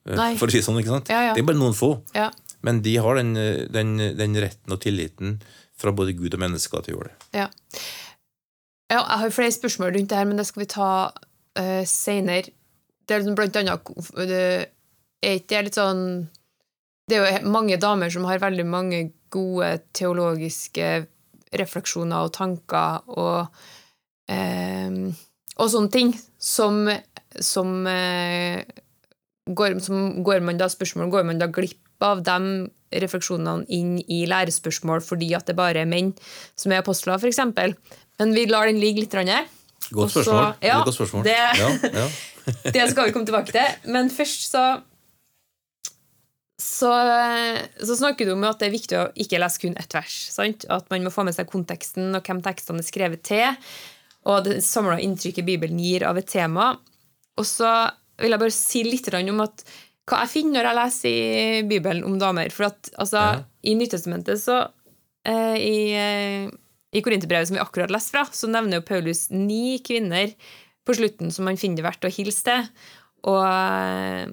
[0.07, 0.31] Eh, Nei.
[0.39, 1.11] For å si sånn, ikke sant?
[1.11, 1.35] Ja, ja.
[1.35, 1.95] Det er bare noen få.
[2.15, 2.29] Ja.
[2.65, 5.39] Men de har den, eh, den, den retten og tilliten
[5.77, 7.41] fra både Gud og mennesker til å gjøre det.
[7.41, 7.47] Ja.
[8.93, 12.53] ja, jeg har flere spørsmål rundt det her, men det skal vi ta uh, seinere.
[13.05, 13.91] Det er liksom blant annet
[14.29, 14.45] det
[15.25, 15.99] er ikke litt sånn
[17.09, 19.01] Det er jo mange damer som har veldig mange
[19.33, 20.87] gode teologiske
[21.55, 23.53] refleksjoner og tanker og
[24.31, 25.13] eh,
[25.55, 26.09] og sånne ting
[26.41, 26.87] som,
[27.43, 28.63] som, eh,
[29.49, 34.25] går, som går man da spørsmål Går man da glipp av de refleksjonene inn i
[34.29, 36.13] lærespørsmål fordi at det bare er menn
[36.55, 37.39] som er apostler, f.eks.?
[38.19, 39.13] Men vi lar den ligge litt.
[39.13, 39.47] her.
[39.91, 40.55] Godt spørsmål.
[40.61, 41.23] Er ja, godt spørsmål.
[41.23, 41.69] det- Ja,
[42.01, 42.09] ja.
[42.71, 43.91] Det skal vi komme tilbake til.
[43.91, 44.81] Men først så
[46.61, 46.91] så,
[47.83, 50.13] så snakker du om at det er viktig å ikke lese kun ett vers.
[50.31, 50.63] Sant?
[50.71, 53.57] At man må få med seg konteksten og hvem tekstene er skrevet til,
[54.25, 56.71] og det samla inntrykket Bibelen gir av et tema.
[57.39, 57.71] Og så
[58.21, 59.65] vil jeg bare si litt om at
[60.05, 62.51] hva jeg finner når jeg leser i Bibelen om damer.
[62.53, 63.43] For at altså, Ja.
[63.65, 64.69] i Nytestamentet så
[65.25, 66.49] eh, I, eh,
[66.93, 70.35] i Korinterbrevet som vi akkurat leste fra, så nevner jo Paulus ni kvinner
[70.85, 72.67] på slutten som han finner det verdt å hilse til.
[73.25, 74.29] Og eh,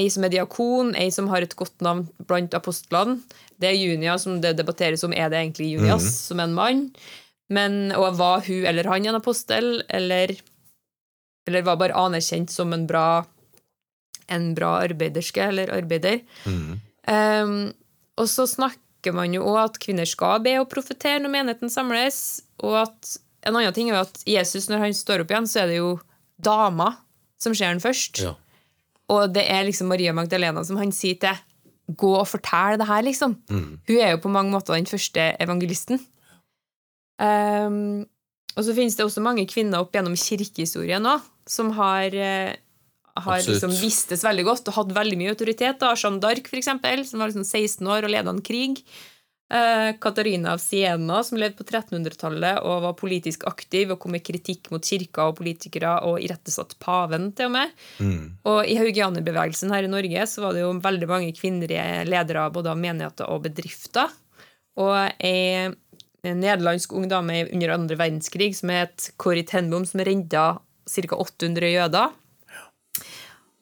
[0.00, 3.18] ei som er diakon, ei som har et godt navn blant apostlene.
[3.60, 6.86] Det er Junia, som det debatteres om er det egentlig Junias, som er en mann.
[7.52, 10.32] Men, og var hun eller han en apostel, eller,
[11.48, 13.24] eller var bare anerkjent som en bra,
[14.30, 16.20] en bra arbeiderske eller arbeider.
[16.44, 16.80] Mm.
[17.10, 17.56] Um,
[18.20, 22.42] og så snakker man jo òg at kvinner skal be og profetere når menigheten samles.
[22.62, 23.16] Og at
[23.48, 25.94] en annen ting er at Jesus, når han står opp igjen, så er det jo
[26.40, 26.92] dama
[27.40, 28.22] som ser han først.
[28.26, 28.36] ja.
[29.10, 31.38] Og det er liksom Maria Magdalena som han sier til.
[31.98, 33.34] Gå og fortell det her, liksom.
[33.50, 35.98] Hun er jo på mange måter den første evangelisten.
[37.18, 38.06] Um,
[38.56, 42.56] og så finnes det også mange kvinner opp gjennom kirkehistorien òg, som har, eh,
[43.20, 45.78] har liksom vistes veldig godt og hatt veldig mye autoritet.
[45.78, 45.94] da.
[45.94, 48.82] Jeanne d'Arc, eksempel, som var liksom 16 år og leda en krig.
[49.52, 54.22] Eh, Katarina av Siena, som levde på 1300-tallet og var politisk aktiv og kom med
[54.22, 57.72] kritikk mot kirka og politikere og irettesatt paven, til og med.
[57.98, 58.38] Mm.
[58.46, 62.70] Og i haugianerbevegelsen her i Norge så var det jo veldig mange kvinnelige ledere både
[62.70, 64.14] av menigheter og bedrifter.
[64.78, 65.74] Og en
[66.24, 70.58] nederlandsk ung dame under andre verdenskrig som het Corrie Tenbom, som redda
[70.90, 71.16] ca.
[71.16, 72.16] 800 jøder.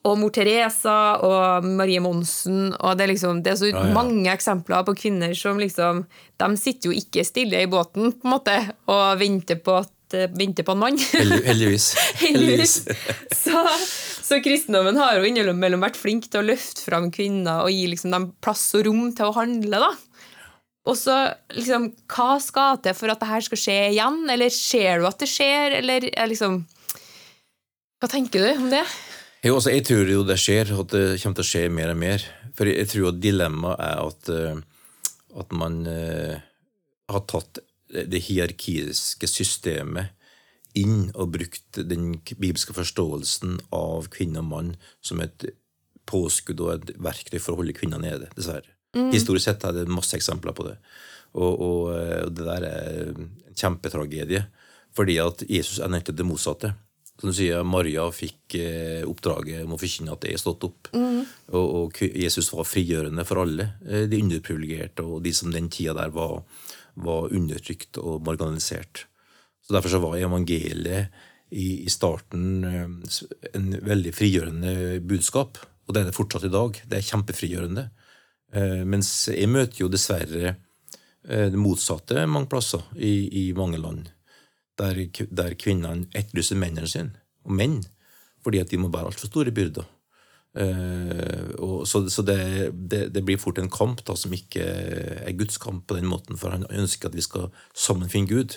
[0.08, 2.70] Og mor Teresa og Marie Monsen.
[2.78, 3.92] og Det er, liksom, det er så Ja, ja.
[3.92, 6.04] mange eksempler på kvinner som liksom
[6.38, 8.54] De sitter jo ikke stille i båten på en måte
[8.88, 10.96] og venter på at eh, venter på en mann.
[10.96, 11.90] Heldigvis.
[12.22, 12.76] Heldigvis.
[13.36, 13.64] Så,
[14.24, 18.14] så kristendommen har jo innimellom vært flink til å løfte fram kvinner og gi liksom
[18.14, 19.82] dem plass og rom til å handle.
[19.82, 19.90] da.
[20.88, 21.14] Og så
[21.52, 24.22] liksom, Hva skal til for at det her skal skje igjen?
[24.32, 25.78] Eller ser du at det skjer?
[25.82, 26.62] Eller er liksom
[28.00, 28.84] Hva tenker du om det?
[29.44, 31.98] Jo, altså, jeg tror jo det skjer, at det kommer til å skje mer og
[32.00, 32.24] mer.
[32.58, 34.56] For jeg, tror at dilemmaet er at, eh,
[35.38, 36.40] at man uh,
[37.12, 40.10] har tatt det hierarkiske systemet
[40.78, 45.46] inn og brukt den bibelske forståelsen av kvinne og mann som et
[46.08, 48.77] påskudd og et verktøy for å holde kvinner nede, dessverre.
[48.96, 50.78] Historisk sett er det masse eksempler på det.
[51.36, 54.44] Og, og, eh, og det der er en kjempetragedie,
[54.96, 56.72] fordi at Jesus er nødt til det motsatte.
[57.18, 60.90] Som du sier, Maria fikk eh, oppdraget om å forkynne at det er stått opp.
[60.94, 65.96] Og, og Jesus var frigjørende for alle, eh, de underprivilegerte og de som den tida
[65.98, 66.40] der var,
[66.94, 69.04] var undertrykt og marginalisert.
[69.66, 71.10] Så Derfor så var evangeliet
[71.50, 74.72] i, i starten en veldig frigjørende
[75.04, 75.58] budskap.
[75.88, 76.78] Og det er det fortsatt i dag.
[76.88, 77.88] Det er kjempefrigjørende.
[77.88, 78.07] Eh,
[78.88, 84.08] mens jeg møter jo dessverre eh, det motsatte mange plasser i, i mange land.
[84.78, 85.00] Der,
[85.34, 87.80] der kvinnene etterlyser mennene sine, og menn,
[88.44, 89.86] fordi at de må bære altfor store byrder.
[90.58, 92.38] Uh, så så det,
[92.72, 96.38] det, det blir fort en kamp da, som ikke er Guds kamp på den måten,
[96.40, 98.56] for han ønsker at vi skal sammen finne Gud.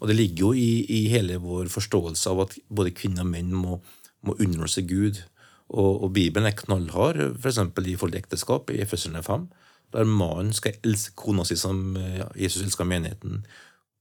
[0.00, 3.52] Og det ligger jo i, i hele vår forståelse av at både kvinner og menn
[3.54, 3.80] må,
[4.26, 5.22] må underholde seg Gud.
[5.68, 7.58] Og, og Bibelen er knallhard, f.eks.
[7.58, 9.48] i forhold til ekteskap, i Efeserne 5,
[9.92, 11.96] der mannen skal elske kona si som
[12.38, 13.44] Jesus elsker menigheten,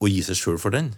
[0.01, 0.93] og gi seg sjøl for den.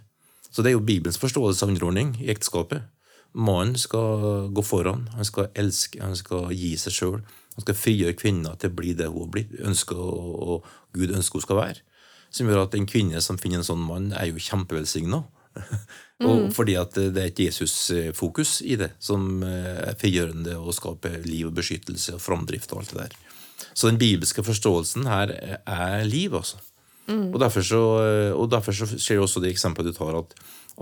[0.50, 2.88] Så det er jo Bibelens forståelse av underordning i ekteskapet.
[3.36, 7.20] Mannen skal gå foran, han skal elske, han skal gi seg sjøl.
[7.58, 11.44] Han skal frigjøre kvinna til å bli det hun blir, ønsker, og Gud ønsker hun
[11.44, 11.82] skal være.
[12.30, 15.24] Som gjør at en kvinne som finner en sånn mann, er jo kjempevelsigna.
[16.28, 21.20] Og fordi at det er et Jesus-fokus i det, som eh, er frigjørende og skaper
[21.26, 23.18] liv og beskyttelse og framdrift og alt det der.
[23.74, 25.30] Så den bibelske forståelsen her
[25.62, 26.58] er liv, altså.
[27.08, 27.78] Og, derfor så,
[28.36, 30.34] og derfor så skjer også det eksempelet du tar, at,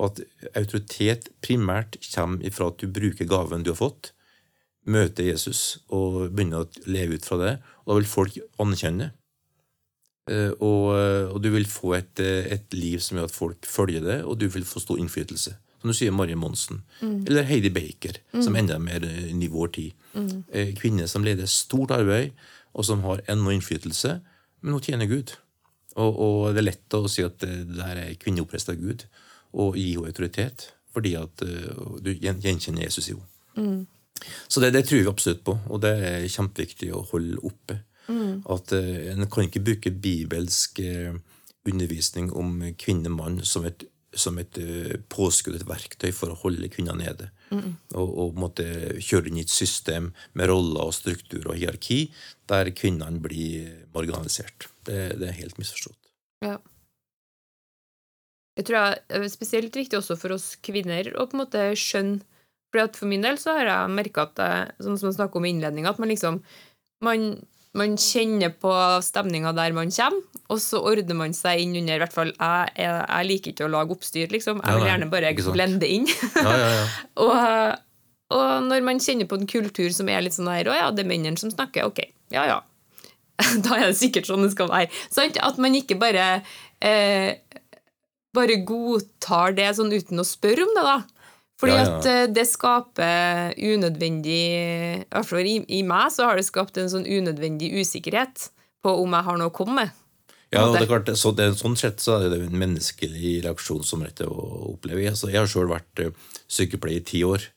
[0.08, 0.22] at
[0.58, 4.10] autoritet primært kommer ifra at du bruker gaven du har fått,
[4.86, 7.52] møter Jesus og begynner å leve ut fra det.
[7.84, 9.10] Og da vil folk anerkjenne.
[9.10, 9.25] Eh,
[10.26, 10.88] Og,
[11.30, 14.40] og du vil få et, eh, et liv som gjør at folk følger det, og
[14.40, 15.52] du vil få stor innflytelse.
[15.78, 16.80] Som du sier, Marie Monsen.
[17.28, 20.06] Eller Heidi Baker, som enda mer eh, i vår tid.
[20.16, 20.32] Mm.
[20.80, 22.34] Kvinner som leder stort arbeid,
[22.74, 24.16] og som har ennå innflytelse,
[24.62, 25.36] men hun tjener Gud.
[25.96, 29.06] Og, og det er lett å si at det der er kvinne oppreist av Gud,
[29.56, 33.28] og gi henne autoritet, fordi at eh, du gjenkjenner Jesus i henne.
[34.48, 37.78] Så det, det tror vi absolutt på, og det er kjempeviktig å holde oppe.
[38.06, 41.16] At uh, En kan ikke bruke bibelsk uh,
[41.66, 46.38] undervisning om kvinne og mann som et, som et uh, påskudd, et verktøy for å
[46.44, 47.30] holde kvinner nede.
[47.54, 48.64] Og, og måtte
[48.98, 52.08] kjøre inn i et system med roller og struktur og hierarki
[52.50, 54.66] der kvinnene blir marginalisert.
[54.86, 56.00] Det, det er helt misforstått.
[56.42, 56.56] Ja.
[58.56, 62.24] Jeg tror det er spesielt viktig også for oss kvinner å på en måte skjønne
[62.76, 64.40] For min del så har jeg merka at
[64.82, 66.42] sånn som man snakker om i innledninga, at man liksom
[67.04, 67.38] man,
[67.78, 68.72] man kjenner på
[69.04, 72.74] stemninga der man kommer, og så ordner man seg inn under I hvert fall jeg,
[72.78, 74.62] jeg, jeg liker ikke å lage oppstyr, liksom.
[74.62, 76.06] Jeg vil gjerne bare blende inn.
[76.36, 76.86] Ja, ja, ja.
[77.26, 80.86] og, og når man kjenner på en kultur som er litt sånn her Å ja,
[80.94, 81.90] det er mennene som snakker.
[81.90, 82.60] Ok, ja ja.
[83.64, 84.92] Da er det sikkert sånn det skal være.
[85.12, 85.40] Sant?
[85.44, 86.28] At man ikke bare
[86.80, 87.36] eh,
[88.36, 90.96] bare godtar det sånn uten å spørre om det, da.
[91.60, 91.92] Fordi Ja, ja.
[91.96, 96.90] at eh, det skaper unødvendig I hvert fall i, meg så har det skapt en
[96.92, 98.50] sånn unødvendig usikkerhet
[98.84, 100.02] på om jeg har noe å komme med.
[100.52, 103.82] Ja, og det er klart, så det, Sånn sett så er det en menneskelig reaksjon
[103.84, 104.36] som er rett å
[104.76, 105.08] oppleve.
[105.10, 106.12] Altså, jeg har sjøl vært eh,
[106.46, 107.48] sykepleier i ti år.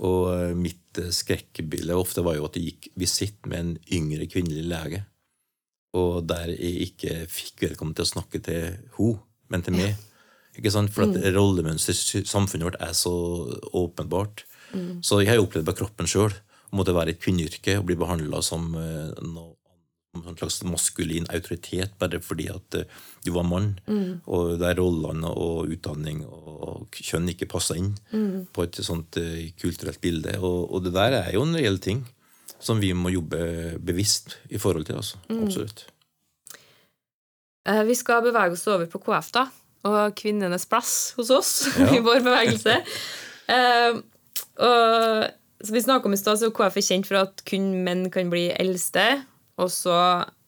[0.00, 4.64] Og eh, mitt skrekkbilde ofte var jo at jeg gikk visitt med en yngre kvinnelig
[4.70, 5.02] lege.
[5.98, 9.18] Og der jeg ikke fikk vedkommende til å snakke til henne,
[9.50, 9.98] men til meg.
[10.58, 10.90] Ikke sant?
[10.94, 13.12] For at rollemønsteret i samfunnet vårt er så
[13.76, 14.44] åpenbart.
[15.02, 16.34] Så jeg har opplevd på kroppen sjøl.
[16.70, 19.56] Å måtte være i et kvinneyrke og bli behandla som eh, noe
[20.10, 22.84] en slags maskulin autoritet bare fordi at eh,
[23.24, 23.76] du var mann,
[24.26, 27.92] og der rollene og utdanning og kjønn ikke passa inn
[28.52, 30.34] på et sånt eh, kulturelt bilde.
[30.42, 32.02] Og, og det der er jo en reell ting
[32.60, 34.98] som vi må jobbe bevisst i forhold til.
[34.98, 35.18] altså.
[35.30, 35.86] Absolutt.
[37.66, 39.46] Eh, Vi skal bevege oss over på KF, da,
[39.88, 41.88] og kvinnenes plass hos oss Ja.
[41.96, 42.74] i vår bevegelse.
[43.50, 44.00] Uh,
[44.60, 48.06] og som vi snakket om i stad, så KF er kjent for at kun menn
[48.12, 49.02] kan bli eldste,
[49.60, 49.96] og så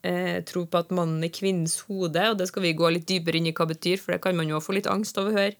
[0.08, 3.36] eh, tro på at mannen er kvinnens hode, og det skal vi gå litt dypere
[3.40, 5.36] inn i hva det betyr, for det kan man jo få litt angst over å
[5.42, 5.58] høre.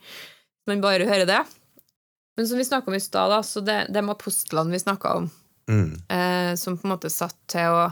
[0.70, 1.42] Man bare hører det.
[2.38, 5.30] Men som vi snakka om i stad, så det, det med apostlene vi snakka om,
[5.70, 5.92] Mm.
[6.10, 7.84] eh, som på en måte satt til å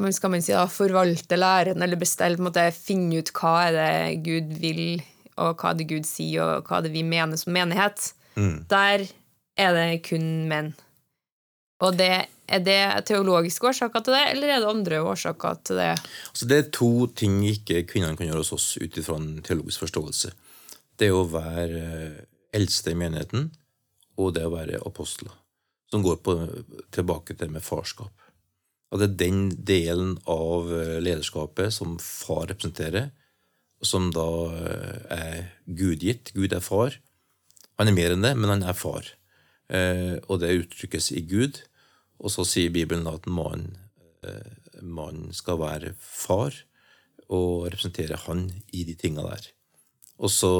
[0.00, 4.24] man- skal man si da, forvalte læren, eller bestelle, måte finne ut hva er det
[4.24, 5.02] Gud vil,
[5.38, 8.12] og hva er det Gud sier, og hva er det vi mener som menighet.
[8.36, 8.66] Mm.
[8.68, 9.06] Der
[9.56, 10.74] er det kun menn.
[11.80, 15.92] Og det, er det teologiske årsaker til det, eller er det andre årsaker til det?
[16.28, 19.86] Altså, det er to ting ikke kvinnene kan gjøre hos oss ut ifra en teologisk
[19.86, 20.32] forståelse.
[21.00, 22.18] Det er å være eh,
[22.52, 23.48] eldste i menigheten,
[24.20, 25.32] og det å være apostler.
[25.90, 26.36] Som går på,
[26.92, 28.12] tilbake til med farskap.
[28.90, 33.10] Og det er den delen av eh, lederskapet som far representerer,
[33.86, 34.26] som da
[34.58, 35.36] eh, er
[35.78, 36.32] gudgitt.
[36.34, 36.98] Gud er far.
[37.78, 39.06] Han er mer enn det, men han er far.
[39.70, 41.62] Eh, og det uttrykkes i Gud.
[42.20, 43.78] Og så sier Bibelen at mannen
[44.84, 46.52] man skal være far
[47.32, 48.42] og representere han
[48.76, 49.46] i de tinga der.
[50.20, 50.50] Og, så,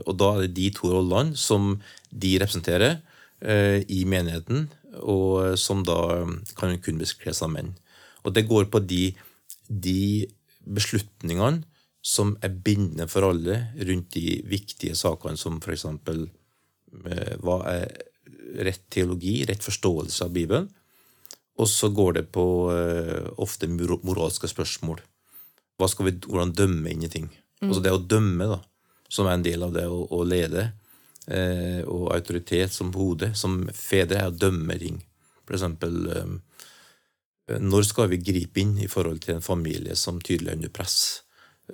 [0.00, 1.74] og da er det de to rollene som
[2.08, 3.02] de representerer
[3.42, 4.68] i menigheten,
[5.02, 5.96] og som da
[6.54, 7.72] kan kun beskres av menn.
[8.22, 9.08] Og det går på de,
[9.66, 10.28] de
[10.62, 11.64] beslutningene
[12.02, 15.86] som er bindende for alle rundt de viktige sakene som f.eks.
[15.86, 17.86] Eh, hva er
[18.66, 20.68] rett teologi, rett forståelse av Bibelen?
[21.62, 25.00] Og så går det på eh, ofte moralske spørsmål.
[25.82, 27.30] Vi, hvordan dømme inn i ting?
[27.62, 28.58] Altså det å dømme, da,
[29.10, 30.81] som er en del av det å, å lede, eh,
[31.22, 34.96] og autoritet som hode, som fedre, er å dømme ting.
[35.46, 40.52] For eksempel eh, Når skal vi gripe inn i forhold til en familie som tydelig
[40.52, 40.98] er under press,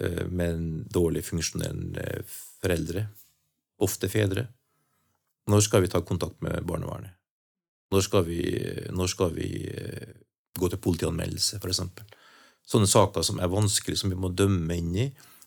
[0.01, 3.07] eh, med en dårlig funksjonerende foreldre?
[3.84, 4.49] Ofte fedre.
[5.49, 7.14] Når skal vi ta kontakt med barnevernet?
[7.92, 8.42] Når skal vi,
[8.92, 10.16] når skal vi eh,
[10.59, 12.09] gå til politianmeldelse, for eksempel?
[12.68, 15.07] Sånne saker som er vanskelige, som vi må dømme inn i,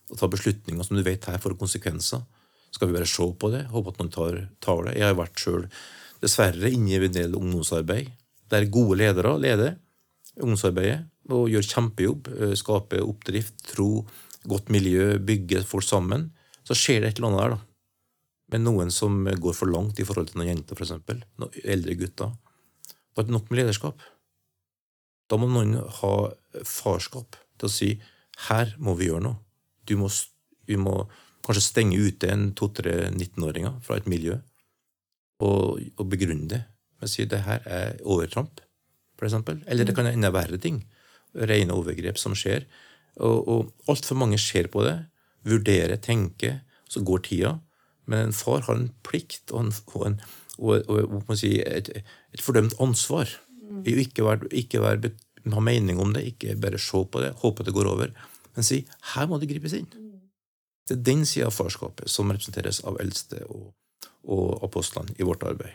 [0.10, 2.24] og ta beslutninger som du vet her får konsekvenser.
[2.72, 3.66] Skal vi bare se på det?
[3.72, 4.98] Håpe at noen tar, tar det?
[5.00, 5.66] Jeg har vært sjøl
[6.22, 8.12] dessverre inne i en del ungdomsarbeid
[8.52, 9.78] der gode ledere leder
[10.38, 12.30] ungdomsarbeidet og gjør kjempejobb.
[12.36, 14.06] eh, Skaper oppdrift, tro,
[14.50, 16.32] godt miljø, bygger folk sammen.
[16.68, 17.62] Så skjer det et eller annet der, da
[18.52, 21.22] med noen som går for langt i forhold til noen jenter, f.eks.
[21.40, 22.34] Noen eldre gutter.
[23.16, 24.04] Da er det nok med lederskap.
[25.32, 26.14] Da må noen ha
[26.68, 27.92] farskap til å si
[28.50, 29.40] her må vi gjøre noe.
[29.96, 30.08] Må,
[30.68, 30.96] vi må
[31.46, 34.38] kanskje stenge ute en to-tre 19-åringer fra et miljø
[35.42, 36.62] og, og begrunne det
[37.02, 38.62] med å si det her er overtramp,
[39.18, 39.38] f.eks.
[39.66, 40.84] Eller det kan enda verre ting.
[41.34, 42.68] Rene overgrep som skjer.
[43.22, 44.98] Og, og altfor mange ser på det,
[45.48, 47.56] vurderer, tenker, så går tida.
[48.10, 50.20] Men en far har en plikt og, en,
[50.60, 53.30] og, en, og, si, et, et fordømt ansvar.
[53.88, 55.14] I ikke, være, ikke være,
[55.54, 58.12] ha mening om det, ikke bare se på det, håpe at det går over,
[58.52, 58.82] men si
[59.14, 59.88] her må det gripes inn.
[60.88, 63.64] Det er den sida av farskapet som representeres av eldste og,
[64.28, 65.74] og apostlene i vårt arbeid,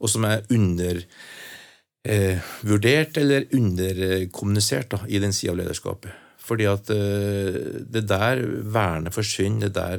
[0.00, 6.12] og som er undervurdert eh, eller underkommunisert da, i den sida av lederskapet.
[6.40, 7.54] Fordi at eh,
[7.94, 8.36] det der
[8.74, 9.98] vernet forsvinner, det der,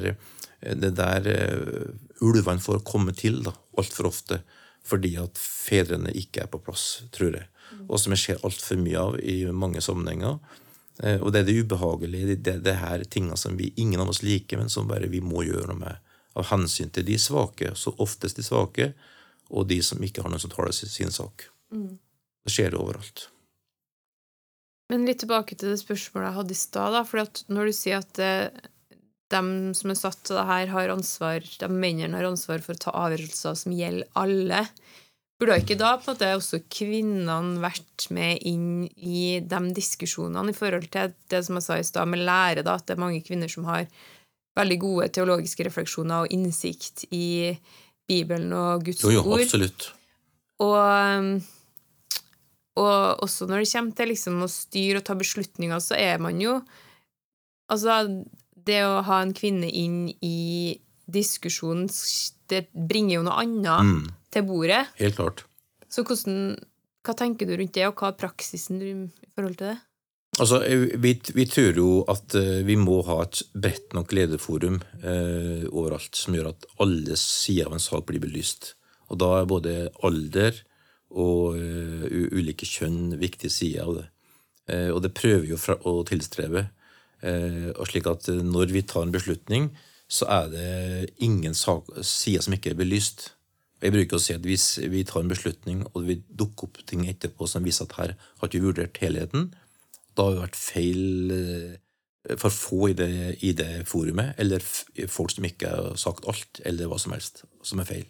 [0.84, 1.86] det der eh,
[2.22, 3.36] ulvene får komme til
[3.78, 4.36] altfor ofte
[4.82, 7.46] fordi at fedrene ikke er på plass, tror jeg.
[7.86, 10.38] Og som jeg ser altfor mye av i mange sammenhenger.
[11.00, 14.12] Eh, Og det er det ubehagelige, det, det er her tingene som vi, ingen av
[14.12, 16.14] oss liker, men som bare vi må gjøre noe med.
[16.36, 18.92] Av hensyn til de svake, så oftest de svake,
[19.52, 21.48] og de som ikke har noen som taler sin, sin sak.
[22.44, 23.28] Det skjer overalt.
[24.92, 26.96] Men litt tilbake til det spørsmålet jeg hadde i stad.
[27.08, 28.48] fordi Når du sier at eh,
[29.32, 29.42] de
[29.76, 32.92] som er satt til det her, har ansvar, de mennene har ansvar for å ta
[33.06, 34.66] avgjørelser som gjelder alle,
[35.42, 40.56] burde ikke da på en måte også kvinnene vært med inn i de diskusjonene i
[40.56, 43.22] forhold til det som jeg sa i stad, med lære, da, at det er mange
[43.26, 43.88] kvinner som har
[44.58, 47.56] veldig gode teologiske refleksjoner og innsikt i
[48.08, 49.42] Bibelen og Guds Jo, jo, ord.
[49.42, 49.88] absolutt.
[50.62, 51.42] Og,
[52.78, 56.40] og også når det kommer til liksom å styre og ta beslutninger, så er man
[56.42, 56.60] jo
[57.72, 58.02] Altså,
[58.52, 60.76] det å ha en kvinne inn i
[61.10, 61.88] diskusjonen,
[62.50, 64.86] det bringer jo noe annet Mm, til bordet.
[64.98, 65.44] helt klart.
[65.88, 66.58] Så hvordan
[67.02, 69.78] Hva tenker du rundt det, og hva er praksisen i forhold til det?
[70.38, 74.78] Altså, eh, vi, vi tror jo at eh, vi må ha et bredt nok lederforum
[75.02, 78.76] eh, overalt som gjør at alle sider av en sak blir belyst.
[79.10, 80.62] Og da er både alder
[81.12, 84.06] og uh, ulike kjønn viktige sider av det.
[84.72, 86.70] Uh, og det prøver vi jo fra, å tilstrebe.
[87.20, 89.68] Uh, og slik at når vi tar en beslutning,
[90.12, 93.30] så er det ingen sider som ikke er belyst.
[93.82, 97.06] Jeg bruker å si at Hvis vi tar en beslutning, og vi dukker opp ting
[97.08, 99.52] etterpå som viser at her har ikke vurdert helheten,
[100.14, 104.60] da har vi vært feil, eh, for få i det, i det forumet, eller
[105.08, 108.04] folk som ikke har sagt alt, eller hva som helst, som er feil.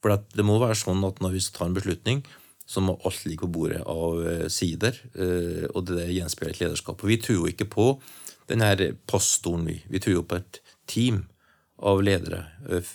[0.00, 2.22] For det må være sånn at når vi skal ta en beslutning,
[2.66, 7.02] så må alt ligge på bordet av eh, sider, eh, og det gjenspeiler et lederskap.
[7.02, 7.88] Og vi tror jo ikke på
[8.48, 9.80] den her pastoren, vi.
[9.90, 11.24] Vi tror jo på et team
[11.82, 12.44] av ledere.
[12.70, 12.92] eh,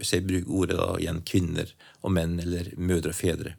[0.00, 1.72] jeg bruker ordet da igjen kvinner
[2.02, 3.54] og menn, eller mødre og fedre,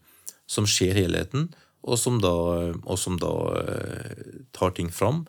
[0.47, 1.49] som ser helheten,
[1.88, 2.32] og som da,
[2.84, 5.25] og som da eh, tar ting fram.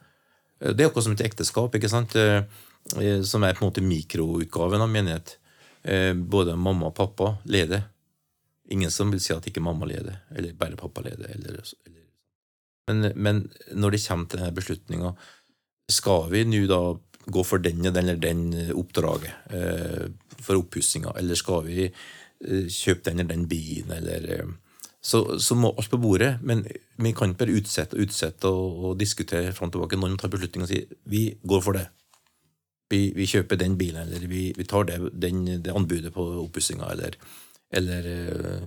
[0.61, 2.17] Eh, Det er akkurat som et ekteskap, ikke sant?
[3.29, 5.37] Som er på en måte mikroutgaven av menighet.
[6.15, 7.83] Både mamma og pappa leder.
[8.73, 11.29] Ingen som vil si at ikke mamma leder, eller bare pappa leder.
[11.35, 12.01] Eller, eller.
[12.89, 13.43] Men, men
[13.77, 15.13] når det kommer til denne beslutninga,
[15.93, 16.81] skal vi nå da
[17.33, 20.09] gå for den eller den oppdraget eh,
[20.41, 24.55] for oppussinga, eller skal vi eh, kjøpe den eller den bilen, eller eh,
[25.01, 26.65] så, så må alt på bordet, men
[26.99, 29.99] vi kan ikke bare utsette og utsette og, og diskutere fram og tilbake.
[30.01, 31.87] Noen må ta beslutning og si vi går for det.
[32.91, 36.91] Vi, vi kjøper den bilen, eller vi, vi tar det, den, det anbudet på oppussinga,
[36.97, 37.15] eller,
[37.71, 38.11] eller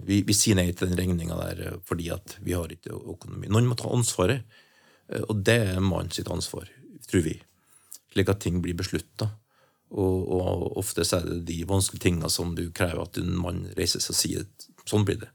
[0.07, 3.49] vi, vi sier nei til den regninga der fordi at vi har ikke økonomi.
[3.51, 4.45] Noen må ta ansvaret,
[5.27, 6.69] og det er mannens ansvar,
[7.09, 7.35] tror vi.
[8.11, 9.29] Slik at ting blir beslutta.
[9.91, 13.65] Og, og ofte så er det de vanskelige tinga som du krever at en mann
[13.77, 14.45] reiser seg og sier
[14.87, 15.31] sånn blir det.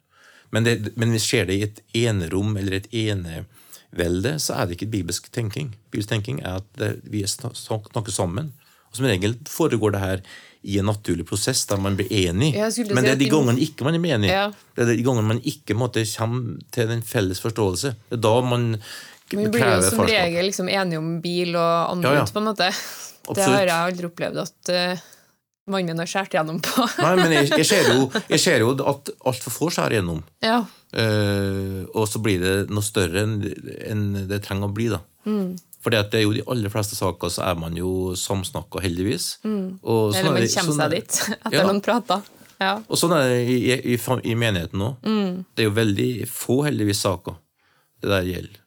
[0.55, 4.79] Men, det, men hvis skjer det i et enerom eller et enevelde, så er det
[4.79, 5.75] ikke bibelsk tenking.
[5.91, 8.53] Bibelsk tenking er at det, vi snakker sammen.
[8.91, 10.23] Og Som regel foregår det her
[10.67, 12.55] i en naturlig prosess der man blir enig.
[12.57, 14.31] Men det er de gangene ikke man er enig.
[14.33, 14.47] Ja.
[14.75, 17.93] Det er de gangene man ikke måtte, kommer til den felles forståelse.
[18.09, 18.73] Det er da man
[19.31, 20.13] Vi blir jo som farskap.
[20.13, 22.25] regel liksom enige om bil og anbud, Ja, ja.
[22.31, 22.71] på en måte.
[23.35, 25.01] Det har jeg aldri opplevd at uh,
[25.75, 26.85] mannen har skåret gjennom på.
[27.03, 30.23] Nei, men jeg, jeg, ser jo, jeg ser jo at altfor få skjærer gjennom.
[30.47, 30.61] ja.
[30.97, 33.33] Uh, og så blir det noe større enn
[33.91, 34.87] en det trenger å bli.
[34.95, 35.01] da.
[35.27, 35.57] Mm.
[35.83, 39.27] For det er jo de aller fleste saker så er man jo samsnakka, heldigvis.
[39.45, 40.31] Og sånn Mm.
[40.31, 41.67] Eller er man kommer sånn seg dit etter Ja.
[41.67, 42.23] noen prater.
[42.63, 42.73] Ja.
[42.89, 43.59] Og sånn er det i,
[43.93, 44.89] i, i, menigheten nå.
[45.05, 45.45] Mm.
[45.55, 47.37] Det er jo veldig få, heldigvis, saker
[48.01, 48.63] det der gjelder.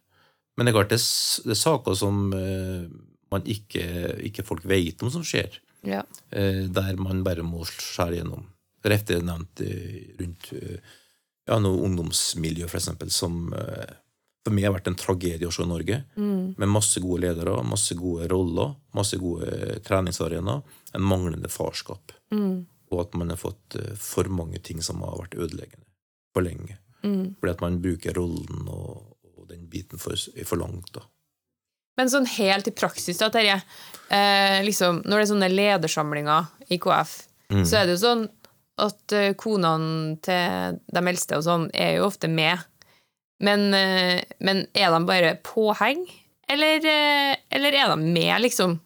[0.59, 2.87] Men det er klart det er, er saker som eh,
[3.31, 3.83] man ikke,
[4.27, 5.53] ikke folk vet om som skjer.
[5.87, 6.01] Ja.
[6.35, 8.43] eh, der man bare må skjære gjennom.
[8.83, 14.89] Rett er nevnt eh, rundt ja, noe ungdomsmiljø, for eksempel, som for meg har vært
[14.91, 16.01] en tragedie å se i Norge.
[16.19, 20.61] Med masse gode ledere, masse gode roller, masse gode treningsarenaer.
[20.93, 22.13] En manglende farskap.
[22.91, 25.87] Og at man har fått for mange ting som har vært ødeleggende
[26.35, 26.77] for lenge.
[27.39, 29.08] Fordi at man bruker rollen og
[29.49, 30.91] den biten for, for langt.
[30.95, 31.01] da.
[31.99, 33.57] Men sånn helt i praksis, da, Terje.
[34.09, 37.17] Eh, liksom, når det er sånne ledersamlinger i KF,
[37.49, 37.63] Mm.
[37.65, 38.27] så er det jo sånn
[38.77, 42.61] at eh, konene til de eldste og sånn er jo ofte med.
[43.41, 46.03] Men, eh, men er de bare påheng,
[46.47, 48.77] eller, eh, eller er de med, liksom,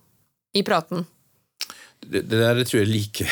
[0.56, 1.04] i praten?
[2.00, 3.28] Det, det der tror jeg er like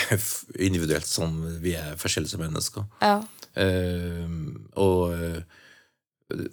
[0.59, 2.85] individuelt som vi er forskjellige som mennesker.
[3.01, 3.21] Ja.
[3.55, 4.27] Eh,
[4.75, 5.15] og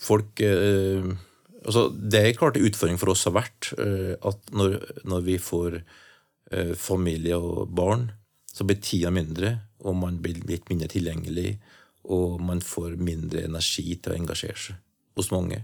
[0.02, 1.08] folk eh,
[1.64, 5.38] altså Det er klart en utfordring for oss har vært eh, at når, når vi
[5.42, 8.08] får eh, familie og barn,
[8.52, 9.56] så blir tida mindre,
[9.86, 11.58] og man blir litt mindre tilgjengelig,
[12.08, 14.78] og man får mindre energi til å engasjere seg
[15.18, 15.60] hos mange.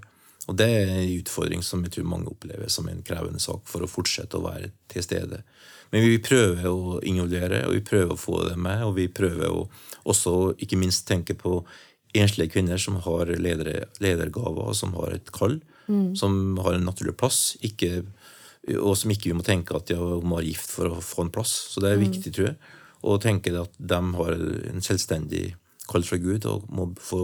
[0.50, 3.84] Og det er en utfordring som jeg tror mange opplever som en krevende sak for
[3.84, 5.40] å fortsette å være til stede.
[5.94, 9.46] Men vi prøver å involvere, og vi prøver å få det med, og vi prøver
[9.48, 9.64] å
[10.10, 11.62] også ikke minst tenke på
[12.14, 15.58] enslige kvinner som har ledere, ledergaver, og som har et kall,
[16.16, 18.04] som har en naturlig plass, ikke,
[18.78, 21.26] og som ikke vi må tenke at de har må være gift for å få
[21.26, 21.52] en plass.
[21.74, 22.56] Så det er viktig, tror jeg,
[23.04, 24.32] å tenke at de har
[24.70, 25.50] en selvstendig
[25.90, 27.20] kall fra Gud og må få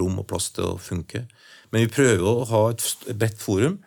[0.00, 1.26] rom og plass til å funke.
[1.70, 3.78] Men vi prøver å ha et bredt forum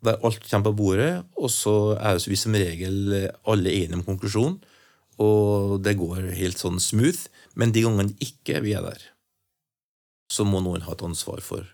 [0.00, 3.12] der alt kommer på bordet, og så er vi som regel
[3.44, 4.56] alle enige om konklusjonen,
[5.20, 7.26] og det går helt sånn smooth.
[7.60, 9.02] Men de gangene ikke vi er der,
[10.30, 11.66] så må noen ha et ansvar for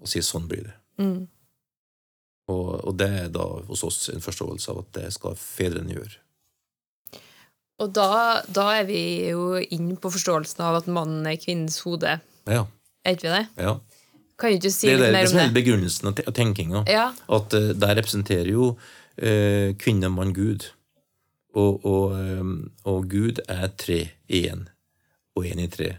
[0.00, 0.76] å si sånn blir det.
[2.50, 6.16] Og, og det er da hos oss en forståelse av at det skal fedrene gjøre.
[7.80, 8.08] Og da,
[8.52, 12.18] da er vi jo inn på forståelsen av at mannen er kvinnens hode.
[12.50, 12.66] Ja,
[13.06, 13.46] Er ikke vi det?
[13.64, 13.78] ja.
[14.40, 15.54] Kan du ikke si Det er litt det, det mer om er det?
[15.58, 16.80] begrunnelsen og te- tenkinga.
[16.88, 17.06] Ja.
[17.28, 20.64] At uh, der representerer jo uh, kvinne, mann, Gud.
[21.52, 22.54] Og, og, um,
[22.88, 23.98] og Gud er tre
[24.32, 24.62] i én,
[25.36, 25.90] og én i tre.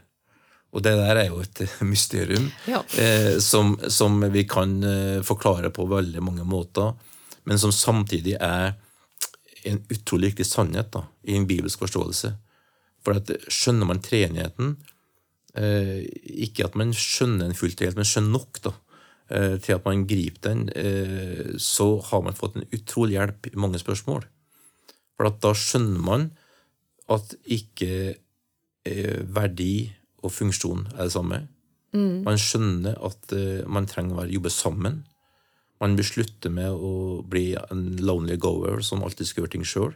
[0.72, 1.64] Og det der er jo et
[1.94, 2.84] mysterium Ja.
[2.98, 6.94] eh, som, som vi kan eh, forklare på veldig mange måter,
[7.44, 8.74] men som samtidig er
[9.68, 12.32] en utrolig viktig sannhet da, i en bibelsk forståelse.
[13.04, 14.76] For at skjønner man treenigheten,
[15.58, 16.02] eh,
[16.48, 18.74] ikke at man skjønner den fullt og helt, men skjønner nok, da,
[19.30, 23.58] eh, til at man griper den, eh, så har man fått en utrolig hjelp i
[23.60, 24.26] mange spørsmål.
[25.18, 26.30] For at da skjønner man
[27.12, 27.92] at ikke
[28.86, 29.74] eh, verdi
[30.22, 31.42] og funksjon er det samme.
[32.24, 35.02] Man skjønner at uh, man trenger å jobbe sammen.
[35.82, 39.94] Man beslutter slutte med å bli en lonely goer som alltid skal gjøre ting sjøl.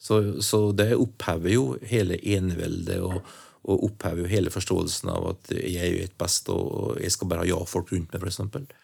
[0.00, 3.22] Så, så det opphever jo hele eneveldet og,
[3.64, 7.48] og opphever jo hele forståelsen av at jeg vet best, og jeg skal bare ha
[7.48, 8.74] ja-folk rundt meg, f.eks.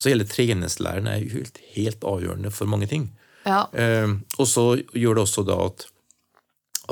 [0.00, 3.10] Så hele treningslæren er helt, helt avgjørende for mange ting.
[3.44, 3.66] Ja.
[3.74, 4.64] Uh, og så
[4.96, 5.84] gjør det også da at,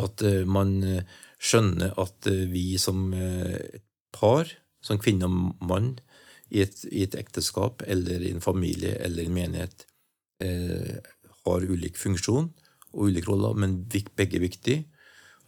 [0.04, 0.76] at eh, man
[1.38, 3.84] skjønner at eh, vi som eh, et
[4.14, 4.50] par,
[4.84, 5.96] som kvinne og mann,
[6.48, 9.84] i et, i et ekteskap eller i en familie eller en menighet,
[10.44, 10.98] eh,
[11.44, 12.50] har ulik funksjon
[12.92, 14.84] og ulike roller, men begge er viktige.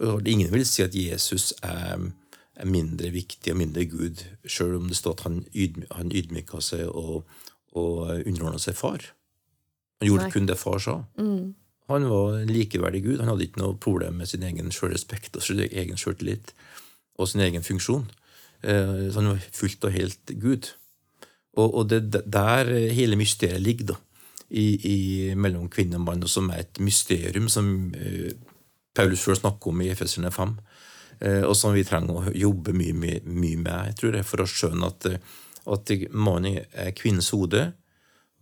[0.00, 2.00] Og ingen vil si at Jesus er,
[2.56, 6.60] er mindre viktig og mindre Gud, sjøl om det står at han, ydmy, han ydmyka
[6.64, 7.24] seg og,
[7.76, 9.10] og underordna seg far.
[10.00, 10.32] Han gjorde Nei.
[10.36, 11.00] kun det far sa.
[11.90, 13.20] Han var en likeverdig Gud.
[13.20, 16.52] Han hadde ikke noe problem med sin egen sjølrespekt og sin egen sjøltillit
[17.20, 18.06] og sin egen funksjon.
[18.62, 20.70] Eh, Så han var fullt og helt Gud.
[21.58, 23.96] Og, det er der hele mysteriet ligger, da.
[24.50, 28.32] I, i, mellom kvinne og mann, og som er et mysterium som eh,
[28.94, 30.56] Paulus før snakker om i Efeserne 5.
[31.20, 34.42] eh, Og som vi trenger å jobbe mye, mye, mye med, jeg tror jeg, for
[34.42, 35.06] å skjønne at,
[35.70, 37.72] at mannen er kvinnens hode,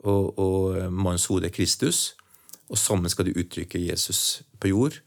[0.05, 2.15] og, og mannens hode er Kristus.
[2.69, 4.99] Og sammen skal de uttrykke Jesus på jord.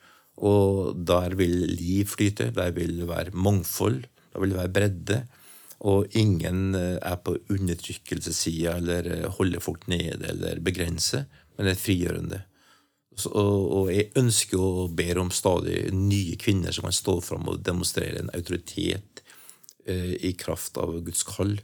[0.41, 4.03] Og der vil liv flyte, der vil det være mangfold,
[4.33, 5.19] der vil det være bredde.
[5.81, 11.25] Og ingen eh, er på undertrykkelsessida eller eh, holder folk nede eller begrenser,
[11.57, 12.43] men er frigjørende.
[13.27, 18.21] Og jeg ønsker og ber om stadig nye kvinner som kan stå fram og demonstrere
[18.21, 19.23] en autoritet
[19.85, 21.57] eh, i kraft av Guds kall,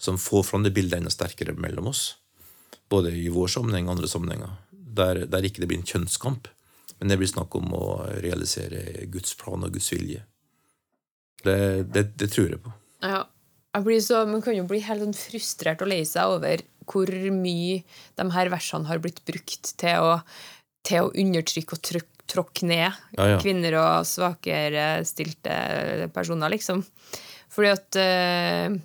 [0.00, 2.16] som får fram det bildet enda sterkere mellom oss.
[2.90, 4.56] Både i vår sammenheng og andre sammenhenger.
[4.96, 6.48] Der, der ikke det blir en kjønnskamp,
[7.00, 7.84] men det blir snakk om å
[8.24, 10.24] realisere Guds plan og Guds vilje.
[11.44, 11.56] Det,
[11.94, 12.72] det, det tror jeg på.
[13.06, 13.22] Ja.
[13.70, 17.06] Jeg blir så, man kan jo bli helt sånn frustrert og lei seg over hvor
[17.30, 17.76] mye
[18.18, 20.16] de her versene har blitt brukt til å,
[20.86, 21.84] til å undertrykke og
[22.30, 23.38] tråkke ned Ja, ja.
[23.42, 25.54] kvinner og svakere stilte
[26.14, 26.82] personer, liksom.
[27.50, 28.80] Fordi at og-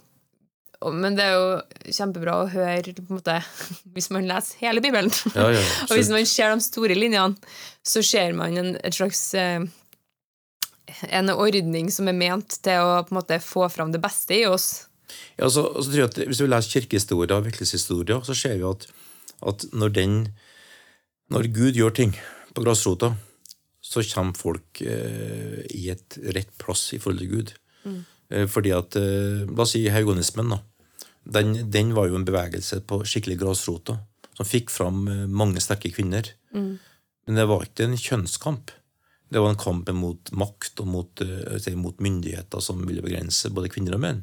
[0.93, 3.39] Men det er jo kjempebra å høre måte,
[3.95, 5.11] hvis man leser hele Bibelen.
[5.33, 7.55] Ja, ja, og hvis man ser de store linjene,
[7.85, 9.65] så ser man en, et slags eh,
[11.09, 14.45] en ordning som er ment til å på en måte få fram det beste i
[14.49, 14.87] oss.
[15.37, 18.65] Ja, så, så tror jeg at Hvis vi leser kirkehistorie og virkelighetshistorie, så ser vi
[18.67, 18.87] at,
[19.45, 20.17] at når, den,
[21.33, 22.15] når Gud gjør ting
[22.55, 23.13] på grasrota,
[23.85, 27.53] så kommer folk eh, i et rett plass i forhold til Gud.
[28.33, 30.49] Eh, fordi at, eh, La oss si haugonismen.
[30.55, 30.61] da.
[31.25, 33.97] Den, den var jo en bevegelse på skikkelig grasrota,
[34.37, 36.29] som fikk fram eh, mange sterke kvinner.
[37.25, 38.73] Men det var ikke en kjønnskamp.
[39.33, 43.49] Det var en kamp mot makt og mot, eh, si, mot myndigheter som ville begrense
[43.49, 44.21] både kvinner og menn.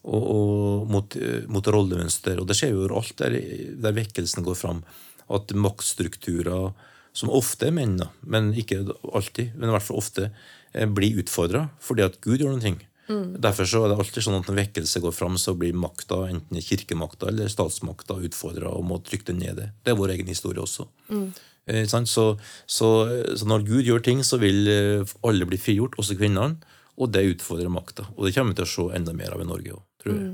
[0.00, 2.42] Og, og mot, eh, mot rollemønster.
[2.42, 3.38] Og det skjer jo alt der,
[3.78, 4.82] der vekkelsen går fram.
[5.30, 6.72] At maktstrukturer,
[7.14, 8.82] som ofte er menn, men ikke
[9.14, 10.32] alltid, men i hvert fall ofte,
[10.70, 12.62] blir utfordra fordi at Gud gjør noen
[13.10, 13.36] ting.
[13.42, 16.64] Derfor så er det alltid sånn at når vekkelse går fram, så blir makta, enten
[16.64, 19.62] kirkemakta eller statsmakta, utfordra og må trykke den ned.
[19.82, 20.88] Det er vår egen historie også.
[21.10, 21.86] Eh.
[21.86, 22.26] Så,
[22.66, 22.90] så,
[23.36, 26.60] så når Gud gjør ting, så vil eh, alle bli frigjort, også kvinnene.
[27.00, 28.04] Og det utfordrer makta.
[28.16, 30.32] Og det kommer vi til å se enda mer av i Norge òg, tror jeg.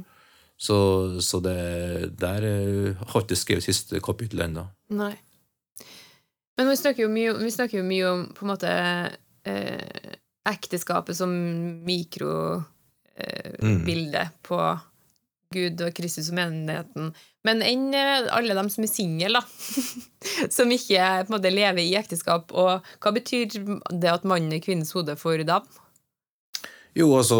[0.56, 0.76] Så,
[1.20, 1.58] så det
[2.18, 4.64] der eh, har ikke skrevet siste kapittel ennå.
[4.96, 5.12] Nei.
[6.56, 8.70] Men vi snakker jo mye, vi snakker jo mye om på en måte
[9.44, 10.16] eh,
[10.46, 11.30] ekteskapet som
[11.86, 12.66] mikrobilde
[13.16, 14.36] eh, mm.
[14.46, 14.60] på
[15.54, 17.12] Gud og Kristus og menigheten.
[17.46, 19.42] Men enn eh, alle dem som er single,
[20.56, 22.54] som ikke måte lever i ekteskap.
[22.54, 23.46] Og hva betyr
[23.90, 25.62] det at mannen er kvinnens hode for dem?
[26.96, 27.38] Jo, altså,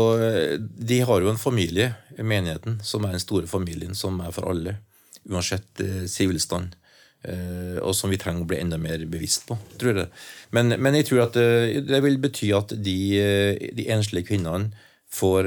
[0.61, 4.77] de har jo en familie, menigheten, som er den store familien, som er for alle.
[5.27, 6.77] Uansett eh, sivilstand.
[7.27, 10.11] Eh, og som vi trenger å bli enda mer bevisst på, tror jeg.
[10.55, 14.71] Men, men jeg tror at eh, det vil bety at de, eh, de enslige kvinnene
[15.17, 15.47] får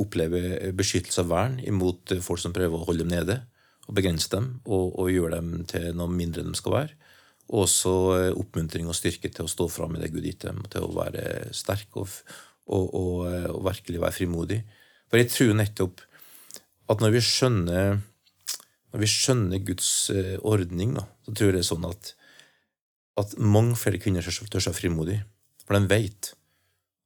[0.00, 3.36] oppleve beskyttelse og vern imot folk som prøver å holde dem nede
[3.84, 6.96] og begrense dem og, og gjøre dem til noe mindre enn de skal være.
[7.52, 7.92] Og også
[8.32, 11.52] oppmuntring og styrke til å stå fram med det Gud gitt dem, til å være
[11.54, 12.16] sterk og,
[12.64, 14.58] og, og virkelig være frimodig.
[15.12, 16.02] For jeg tror nettopp
[16.90, 18.00] at når vi skjønner,
[18.94, 22.14] når vi skjønner Guds eh, ordning, da, så tror jeg det er sånn at,
[23.18, 25.18] at mange flere kvinner tør seg frimodig.
[25.66, 26.30] For de vet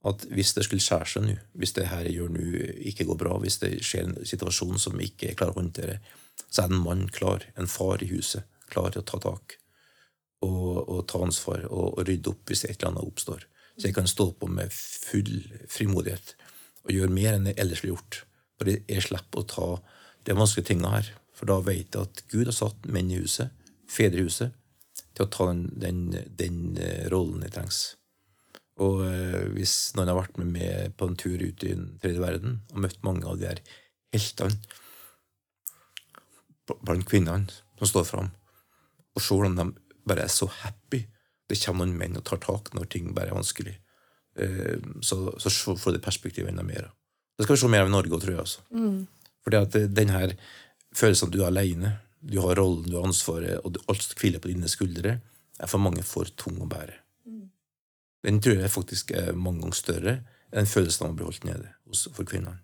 [0.09, 2.45] at hvis det skulle skjære seg nå, hvis det her jeg gjør nå
[2.93, 5.97] ikke går bra, hvis det skjer en situasjon som jeg ikke klarer å håndtere,
[6.45, 9.57] så er en mann klar, en far i huset, klar til å ta tak
[10.45, 13.47] og, og ta ansvar og, og, rydde opp hvis et eller annet oppstår.
[13.79, 16.35] Så jeg kan stå på med full frimodighet
[16.85, 18.23] og gjøre mer enn jeg ellers ville gjort.
[18.59, 19.69] For jeg slipper å ta
[20.29, 21.11] de vanskelige tingene her.
[21.39, 23.55] For da vet jeg at Gud har satt menn i huset,
[23.89, 24.57] fedre i huset,
[25.15, 26.03] til å ta den, den,
[26.39, 27.81] den eh, rollen jeg trengs.
[28.83, 32.23] Og eh, hvis noen har vært med meg på en tur ut i den tredje
[32.23, 33.63] verden og møtt mange av de her
[34.15, 34.59] heltene
[36.85, 38.31] blant kvinnene som står fram,
[39.17, 39.67] og se hvordan de
[40.09, 41.03] bare er så happy
[41.49, 43.73] Det kommer noen menn og tar tak når ting bare er vanskelig.
[44.37, 46.91] Eh, så, så får det perspektivet enda mer.
[47.39, 48.43] Det skal vi se mer av i Norge òg, tror jeg.
[48.43, 48.65] altså.
[48.69, 49.07] Mm.
[49.47, 50.35] Fordi at den her
[50.97, 54.43] følelsen av at du er aleine, du har rollen, du har ansvaret, og alt hviler
[54.43, 55.19] på dine skuldre,
[55.59, 56.97] er for mange for tung å bære.
[58.27, 60.15] Den tror jeg faktisk er mange ganger større
[60.51, 61.71] enn følelsen av å bli holdt nede
[62.15, 62.59] for kvinnene.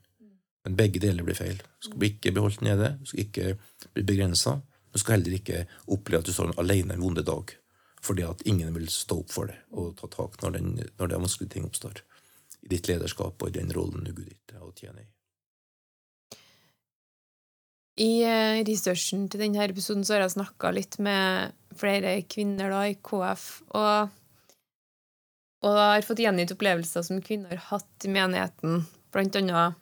[0.65, 1.59] Men begge deler blir feil.
[1.61, 3.51] Du skal ikke bli holdt nede, du skal ikke
[3.93, 4.57] bli begrensa.
[4.95, 7.55] Du skal heller ikke oppleve at du står alene en vonde dag
[8.05, 11.15] fordi at ingen vil stå opp for det og ta tak når, den, når det
[11.17, 12.03] er vanskelige ting oppstår.
[12.61, 15.07] I ditt lederskap og i den rollen du Gud ditt deg å tjene i.
[18.01, 22.85] I eh, researchen til denne episoden så har jeg snakka litt med flere kvinner da
[22.91, 24.13] i KF, og
[25.65, 28.83] og har fått gjengitt opplevelser som kvinner har hatt i menigheten.
[29.15, 29.79] Blant annet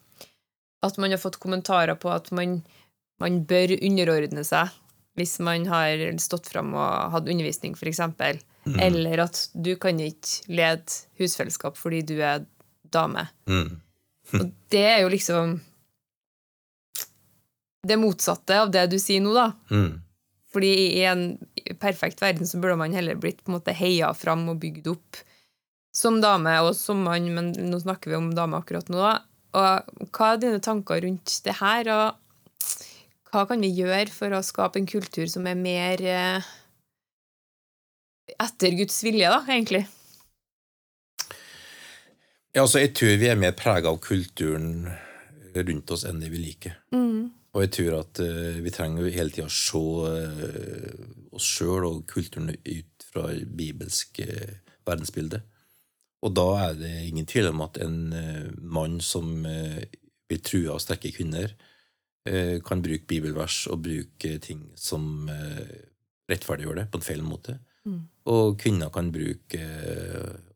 [0.83, 2.61] at man har fått kommentarer på at man,
[3.23, 4.71] man bør underordne seg
[5.19, 8.01] hvis man har stått fram og hatt undervisning, f.eks.
[8.65, 8.79] Mm.
[8.81, 12.47] Eller at du kan ikke lede husfellesskap fordi du er
[12.93, 13.27] dame.
[13.51, 13.81] Mm.
[14.39, 15.59] og det er jo liksom
[17.87, 19.51] det motsatte av det du sier nå, da.
[19.71, 20.01] Mm.
[20.53, 21.25] Fordi i en
[21.81, 25.23] perfekt verden så burde man heller blitt på en måte heia fram og bygd opp
[25.93, 29.15] som dame og som mann, men nå snakker vi om dame akkurat nå, da.
[29.53, 32.69] Og hva er dine tanker rundt det her, og
[33.33, 36.53] hva kan vi gjøre for å skape en kultur som er mer eh,
[38.41, 39.85] etter Guds vilje, da, egentlig?
[42.53, 44.91] Ja, altså, jeg tror vi er mer prega av kulturen
[45.53, 46.77] rundt oss enn det vi liker.
[46.93, 47.33] Mm.
[47.53, 52.05] Og jeg tror at uh, vi trenger hele tida å se uh, oss sjøl og
[52.09, 54.55] kulturen ut fra bibelsk uh,
[54.89, 55.43] verdensbilde.
[56.23, 57.97] Og da er det ingen tvil om at en
[58.63, 61.51] mann som blir trua av sterke kvinner,
[62.63, 65.27] kan bruke bibelvers og bruke ting som
[66.31, 67.57] rettferdiggjør det på en feil måte.
[67.83, 67.99] Mm.
[68.31, 69.67] Og kvinner kan bruke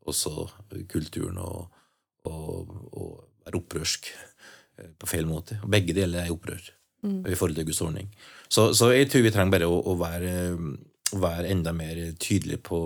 [0.07, 0.47] også
[0.87, 1.67] kulturen og,
[2.31, 3.11] og, og,
[3.43, 4.07] være opprørsk
[5.03, 5.59] på feil måte.
[5.67, 6.63] Og begge deler er opprør
[7.03, 7.25] mm.
[7.25, 8.09] i forhold til Guds ordning.
[8.49, 10.33] Så, så, jeg tror vi trenger bare å, å være,
[11.13, 12.81] være enda mer tydelige på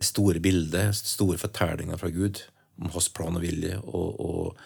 [0.00, 2.42] store bildet, store fortellinger fra Gud
[2.80, 4.60] om hans plan og vilje, og, og,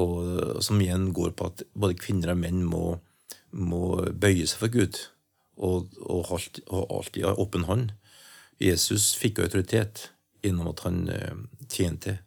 [0.00, 2.84] og, som igjen går på at både kvinner og menn må,
[3.52, 5.00] må bøye seg for Gud
[5.58, 7.92] og, og alltid ha åpen hånd.
[8.62, 10.08] Jesus fikk autoritet
[10.42, 11.36] gjennom at han eh,
[11.70, 12.18] tjente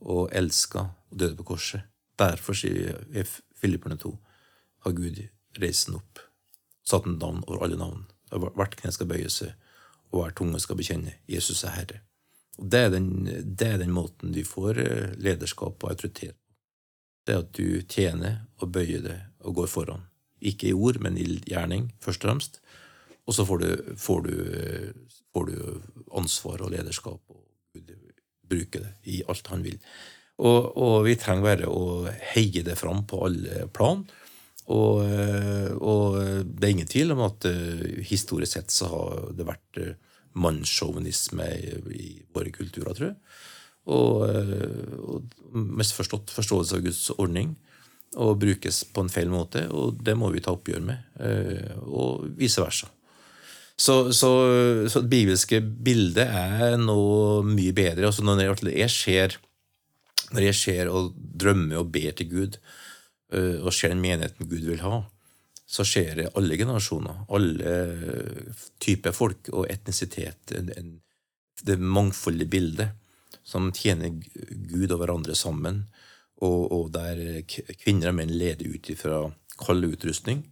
[0.00, 1.86] og elska og døde på korset.
[2.20, 3.00] Derfor, sier
[3.60, 4.10] Filipperne 2,
[4.84, 5.20] har Gud
[5.58, 6.20] reist den opp,
[6.86, 8.04] satt en navn over alle navn.
[8.30, 9.56] Hvert kne skal bøye seg,
[10.10, 12.02] og hver tunge skal bekjenne Jesus er Herre.
[12.60, 16.50] Og det er, den, det er den måten du får eh, lederskap og autoritet på.
[17.26, 20.06] Det er at du tjener og bøyer det og går foran.
[20.40, 22.60] Ikke i ord, men i gjerning, først og fremst.
[23.28, 23.68] Og så får du,
[24.00, 24.34] får du,
[25.34, 25.58] får du
[26.16, 27.44] ansvar og lederskap, og
[27.76, 27.92] Gud
[28.50, 29.78] bruker det i alt han vil.
[30.40, 34.06] Og, og, vi trenger bare å heie det fram på alle plan.
[34.70, 39.46] Og, eh, og, det er ingen tvil om at uh, historisk sett så har det
[39.48, 39.94] vært uh,
[40.38, 41.48] mannssjåvinisme
[41.96, 43.16] i, våre kulturer, tror jeg.
[43.90, 44.20] Og,
[45.00, 47.56] og misforstått forståelse av Guds ordning.
[48.20, 51.16] Og brukes på en feil måte, og det må vi ta oppgjør med.
[51.86, 52.90] og vice versa.
[53.74, 54.30] Så, så,
[54.90, 58.06] så, det bibelske bildet er noe mye bedre.
[58.10, 59.38] Altså når jeg ser
[60.30, 62.79] når jeg ser og drømmer og ber til Gud, Eh,
[63.30, 65.04] og ser den menigheten Gud vil ha,
[65.70, 67.74] så skjer det alle generasjoner, alle
[68.82, 70.50] typer folk og etnisitet.
[71.62, 74.16] Det mangfoldige bildet som tjener
[74.70, 75.84] Gud og hverandre sammen,
[76.42, 77.44] og, og der
[77.78, 79.22] kvinner og menn leder ut fra
[79.60, 80.42] kald utrustning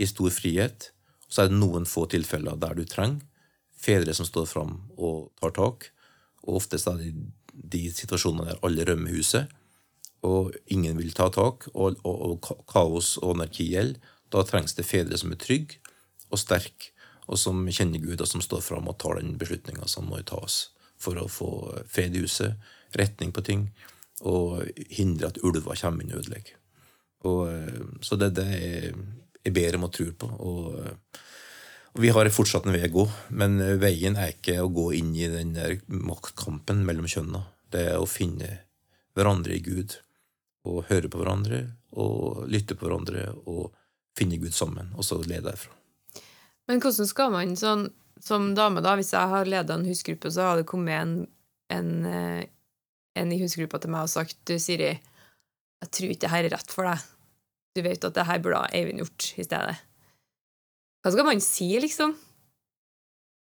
[0.00, 0.88] i stor frihet.
[1.28, 3.20] Så er det noen få tilfeller der du trenger
[3.84, 5.88] fedre som står fram og tar tak.
[6.44, 7.12] Og oftest er det
[7.54, 9.50] de situasjonene der alle rømmer huset
[10.24, 14.86] og ingen vil ta tak, og, og, og kaos og anarki gjelder, da trengs det
[14.88, 15.78] fedre som er trygge
[16.32, 16.90] og sterke,
[17.30, 20.68] og som kjenner Gud, og som står fram og tar den beslutninga som må tas
[21.00, 21.50] for å få
[21.90, 22.56] fred i huset,
[22.96, 23.68] retning på ting,
[24.24, 26.58] og hindre at ulver kommer inn og ødelegger.
[28.04, 28.98] Så det, det er
[29.44, 30.30] jeg ber om og tror på.
[30.40, 31.20] Og,
[32.02, 33.04] vi har fortsatt en vei å gå,
[33.38, 37.44] men veien er ikke å gå inn i den der maktkampen mellom kjønna.
[37.70, 38.48] Det er å finne
[39.14, 39.94] hverandre i Gud,
[40.64, 41.64] og høre på hverandre,
[42.00, 43.74] og lytte på hverandre, og
[44.18, 45.72] finne Gud sammen, og så lede derfra.
[46.70, 47.88] Men hvordan skal man sånn
[48.24, 51.16] som dame, da, hvis jeg har leda en husgruppe, så har det kommet en,
[51.74, 52.44] en, eh,
[53.20, 54.94] en i husgruppa til meg og sagt du, Siri,
[55.84, 57.02] jeg tror ikke det her er rett for deg.
[57.74, 59.74] Du vet at det her burde Eivind gjort i stedet.
[61.04, 62.14] Hva skal man si, liksom?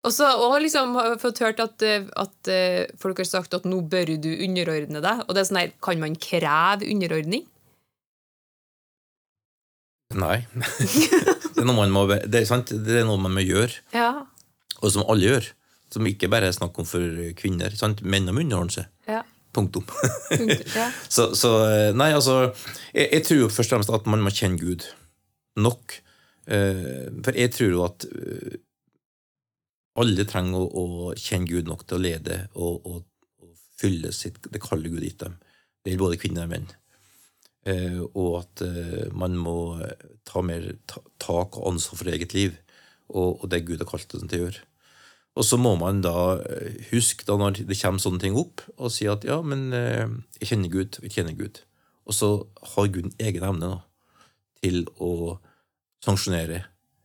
[0.04, 3.54] Og så og liksom har jeg fått hørt at, eh, at, eh, folk har sagt
[3.56, 5.22] at nå bør du underordne deg.
[5.24, 7.46] Og det er sånn her, kan man kreve underordning?
[10.14, 10.44] Nei.
[10.54, 14.10] det, er noe man må, det, er sant, det er noe man må gjøre, Ja.
[14.80, 15.48] og som alle gjør.
[15.94, 17.74] Som ikke bare er snakk om for kvinner.
[17.78, 18.00] Sant?
[18.02, 18.90] Menn må underordne seg.
[19.10, 19.22] ja.
[19.54, 19.84] Punktum.
[20.74, 20.88] Ja.
[21.06, 21.50] så, så
[21.94, 22.48] Nei, altså
[22.90, 24.82] jeg, jeg tror jo først og fremst at man må kjenne Gud
[25.62, 25.94] nok.
[26.50, 28.56] Eh, for jeg tror jo at eh,
[30.00, 33.04] alle trenger å, å kjenne Gud nok til å lede og, og,
[33.42, 35.38] og fylle sitt, det kallet Gud gitt dem.
[35.82, 36.68] Det gjelder både kvinner og menn.
[37.68, 39.56] Eh, og at eh, man må
[40.28, 42.56] ta mer ta, tak og ansvar for eget liv,
[43.12, 44.64] og, og det Gud har kalt oss til å gjøre.
[45.34, 48.92] Og så må man da eh, huske da når det kommer sånne ting opp, og
[48.94, 50.06] si at ja, men eh,
[50.40, 51.62] jeg kjenner Gud, jeg kjenner Gud.
[52.06, 52.30] Og så
[52.74, 53.80] har Gud en egen evne da,
[54.62, 55.38] til å
[56.04, 56.64] sanksjonere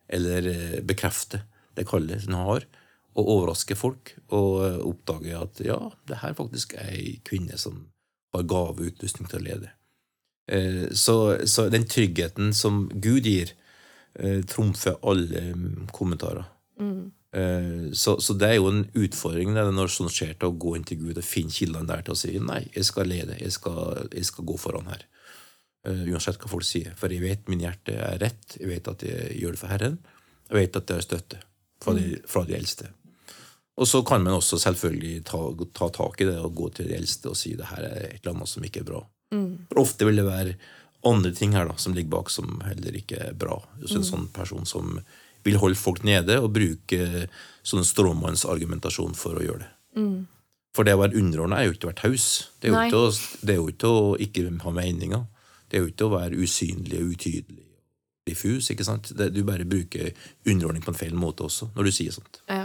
[0.10, 1.44] eller eh, bekrefte
[1.78, 2.68] det kallet han har,
[3.20, 7.86] og overraske folk og eh, oppdage at ja, det her faktisk er ei kvinne som
[8.36, 9.72] har gave og utrustning til å lede.
[10.51, 11.15] Eh, Så,
[11.45, 13.53] så den tryggheten som Gud gir,
[14.20, 16.47] eh, trumfer alle mm, kommentarer.
[16.80, 17.11] Mm.
[17.93, 20.86] Så, så det er jo en utfordring det, når sånt skjer, til å gå inn
[20.88, 24.07] til Gud og finne kildene der til å si nei, jeg skal lede, jeg skal,
[24.09, 25.03] jeg skal gå foran her.
[25.86, 26.95] Uansett hva folk sier.
[26.97, 29.99] For jeg vet min hjerte er rett, jeg vet at jeg gjør det for Herren.
[30.49, 31.43] Jeg vet at det er støtte
[31.84, 32.89] fra de, fra de eldste.
[33.80, 35.40] Og så kan man også selvfølgelig ta,
[35.76, 38.20] ta tak i det og gå til de eldste og si det her er et
[38.20, 39.02] eller annet som ikke er bra.
[39.70, 40.56] For ofte vil det være
[41.08, 43.56] andre ting her da, som ligger bak som heller ikke er bra.
[43.86, 44.98] Så en sånn person som
[45.48, 47.30] vil holde folk nede og bruke
[47.64, 49.72] sånn stråmannsargumentasjon for å gjøre det.
[50.76, 52.28] For det å være underordna er jo ikke å være taus.
[52.60, 55.26] Det er jo ikke ikke å ikke ha meninger.
[55.70, 57.66] Det er jo ikke å være usynlig og utydelig
[58.30, 58.70] diffus.
[58.70, 59.12] ikke sant?
[59.18, 60.12] Det, du bare bruker
[60.46, 62.42] underordning på en feil måte også, når du sier sånt.
[62.50, 62.59] Ja.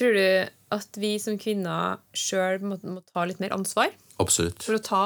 [0.00, 4.64] Tror du at vi som kvinner sjøl må, må ta litt mer ansvar Absolutt.
[4.66, 5.04] for å ta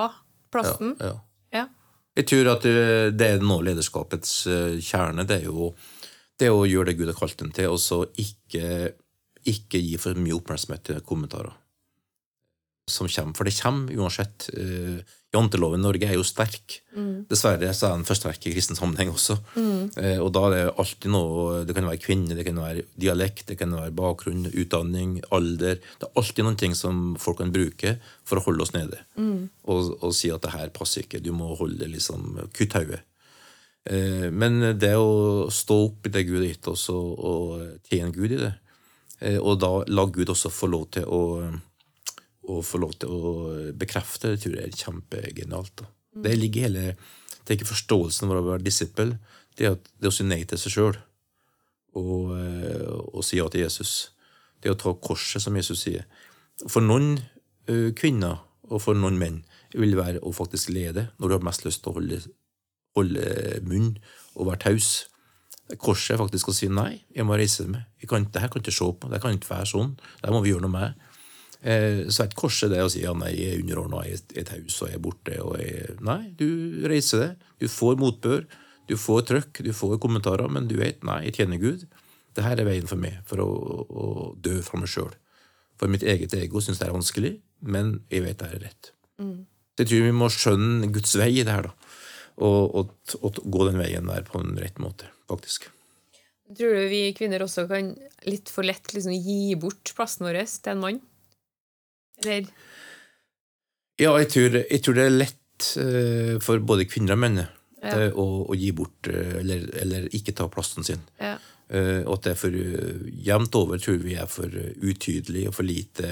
[0.50, 0.96] plassen?
[0.98, 1.18] Ja, ja.
[1.60, 1.66] Ja.
[2.18, 5.24] Jeg tror at det er nå lederskapets eh, kjerne.
[5.28, 5.70] Det er jo
[6.40, 8.92] det å gjøre det Gud har kalt dem til, og så ikke,
[9.46, 11.54] ikke gi for mye oppmerksomhet til kommentarer
[12.90, 13.34] som kommer.
[13.38, 14.50] For det kommer uansett.
[14.54, 16.80] Eh, Janteloven i Norge er jo sterk.
[17.30, 19.36] Dessverre så er den for sterk i kristen sammenheng også.
[20.02, 23.44] Eh, og da er det alltid noe Det kan være kvinne, det kan være dialekt,
[23.46, 25.78] det kan være bakgrunn, utdanning, alder.
[26.00, 28.98] Det er alltid noen ting som folk kan bruke for å holde oss nede.
[29.70, 33.04] Og, og si at det her passer ikke, du må holde liksom Kutt hodet.
[33.86, 38.10] Eh, Men det å stå opp i det Gud har gitt oss, og, og tjene
[38.12, 38.52] Gud i det,
[39.20, 41.22] eh, og da la Gud også få lov til å,
[42.48, 43.32] å få lov til å
[43.76, 45.74] bekrefte, det tror jeg er kjempegenialt.
[45.82, 45.90] da.
[46.24, 46.84] Det ligger hele
[47.50, 49.16] er ikke forståelsen av å være disippel,
[49.58, 50.98] det er, at, det er å si nei til seg sjøl
[51.98, 54.12] og, eh, og si ja til Jesus.
[54.60, 56.06] Det er å ta korset, som Jesus sier.
[56.68, 57.16] For noen
[57.66, 59.40] eh, kvinner og for noen menn
[59.74, 62.20] vil det være å faktisk lede når du har mest lyst til å holde,
[62.98, 63.24] holde
[63.66, 63.94] munn
[64.36, 64.90] og være taus.
[65.80, 67.88] Korset er faktisk å si nei, jeg må reise meg.
[68.02, 69.96] Jeg kan, det ikke se på, det kan ikke være sånn.
[70.22, 71.09] Det må vi gjøre noe med.
[71.60, 74.46] Eh, så er et korset det å si ja, nei, jeg er underordna, jeg er
[74.48, 75.38] taus og jeg er borte.
[75.44, 76.48] Og jeg, nei, du
[76.88, 77.30] reiser det.
[77.60, 78.46] Du får motbør,
[78.88, 81.84] du får trøkk, du får kommentarer, men du vet nei, jeg tjener Gud.
[82.36, 83.50] Det her er veien for meg for å,
[83.90, 84.06] å
[84.40, 85.12] dø for meg sjøl.
[85.80, 88.92] For mitt eget ego syns det er vanskelig, men jeg vet det er rett.
[89.20, 91.96] Så jeg tror vi må skjønne Guds vei i det her, da.
[92.40, 95.68] Og, og, og gå den veien der på en rett måte, faktisk.
[96.56, 97.92] Tror du vi kvinner også kan
[98.26, 101.00] litt for lett liksom gi bort plassen vår til en mann?
[102.24, 102.46] Eller
[104.00, 107.48] Ja, jeg tror, jeg tror det er lett eh, for både kvinner og menn Ja.
[107.82, 111.02] eh, å, å gi bort eh, eller, eller ikke ta plassen sin.
[111.20, 111.36] Ja.
[111.70, 112.50] Og at det er for
[113.22, 114.50] jevnt over tror vi er for
[114.82, 116.08] utydelig og for lite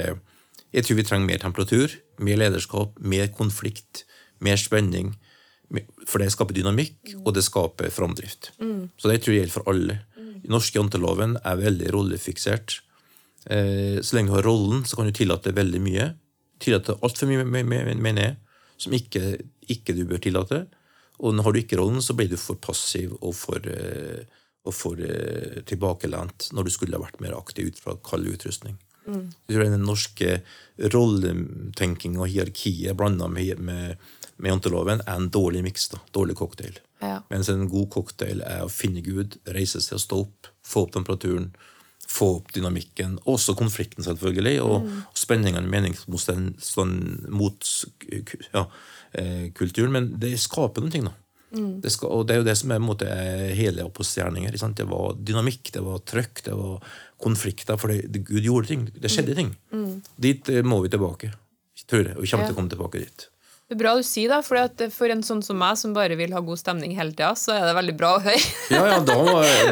[0.71, 4.05] Jeg tror vi trenger mer temperatur, mer lederskap, mer konflikt,
[4.39, 5.17] mer spenning.
[6.07, 8.53] For det skaper dynamikk, og det skaper framdrift.
[9.01, 9.99] Så det tror jeg gjelder for alle.
[10.15, 12.79] Den norske janteloven er veldig rollefiksert.
[13.49, 16.09] Eh, så lenge du har rollen, så kan du tillate veldig mye.
[16.61, 18.37] Tillate altfor mye, me- me- mener jeg,
[18.79, 19.23] som ikke,
[19.69, 20.67] ikke du bør tillate.
[21.21, 24.23] Og har du ikke rollen, så blir du for passiv og for, eh,
[24.69, 28.77] og for eh, tilbakelent når du skulle ha vært mer aktiv ut fra kald utrustning.
[29.09, 29.31] Mm.
[29.49, 30.43] Jeg tror Den norske
[30.93, 33.97] rolletenkinga og hierarkiet blanda med, med,
[34.37, 35.89] med janteloven er en dårlig miks.
[36.15, 36.77] Dårlig cocktail.
[37.01, 37.21] Ja.
[37.31, 40.95] Mens en god cocktail er å finne Gud, reise seg og stå opp, få opp
[40.97, 41.51] temperaturen,
[42.09, 43.19] få opp dynamikken.
[43.29, 45.01] Også konflikten, selvfølgelig, og mm.
[45.19, 47.73] spenningene, meningsmotstand mot
[48.55, 48.65] ja,
[49.13, 49.93] eh, kulturen.
[49.95, 51.15] Men det skaper noen ting, da.
[51.49, 51.79] Mm.
[51.81, 53.09] Det skal, og det er jo det som er måte,
[53.57, 54.57] hele opposisjonsgjerninger.
[54.77, 57.81] Det var dynamikk, det var trøkk, det var konflikter.
[57.81, 58.89] For det, Gud gjorde ting.
[58.93, 59.55] Det skjedde ting.
[59.73, 59.99] Mm.
[60.17, 61.33] Dit eh, må vi tilbake.
[61.89, 63.29] Tror jeg, og vi kommer til å komme tilbake dit.
[63.69, 66.33] Det er bra du sier det, for for en sånn som meg, som bare vil
[66.33, 68.41] ha god stemning hele tida, så er det veldig bra å høre.
[68.73, 69.19] ja, ja, da,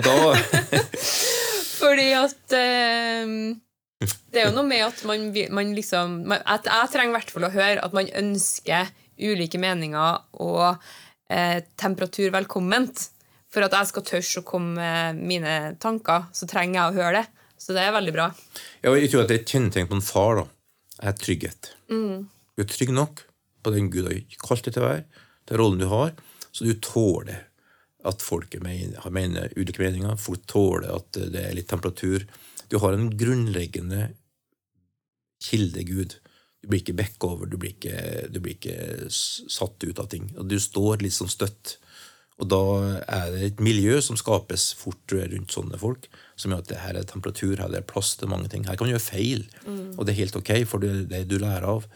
[0.05, 0.83] da.
[1.77, 3.33] Fordi at eh,
[4.33, 7.35] Det er jo noe med at man, man liksom man, at Jeg trenger i hvert
[7.35, 10.65] fall å høre at man ønsker ulike meninger og
[11.33, 13.07] eh, temperatur velkomment.
[13.53, 17.23] For at jeg skal tørre å komme med mine tanker, så trenger jeg å høre
[17.23, 17.47] det.
[17.57, 18.27] Så det er veldig bra.
[18.85, 20.45] Ja, jeg tror at det er et kjennetegn på en far da,
[21.09, 21.71] er trygghet.
[21.89, 22.27] Mm.
[22.29, 23.25] Du er trygg nok
[23.65, 25.05] på den Gud har kalt deg til å være,
[25.49, 26.13] den rollen du har,
[26.55, 27.47] så du tåler
[28.07, 30.17] at folk mener, ulike meninger.
[30.21, 32.27] Folk tåler at det er litt temperatur.
[32.71, 34.11] Du har en grunnleggende
[35.45, 36.17] kildegud.
[36.63, 40.31] Du blir ikke backover, du blir ikke, du blir ikke satt ut av ting.
[40.49, 41.77] Du står litt sånn støtt.
[42.37, 42.63] Og da
[43.09, 46.99] er det et miljø som skapes fort rundt sånne folk, som gjør at det her
[46.99, 48.67] er temperatur, her er det plass til mange ting.
[48.69, 49.95] Her kan du gjøre feil, mm.
[49.97, 51.87] og det er helt ok, for det er det du lærer av.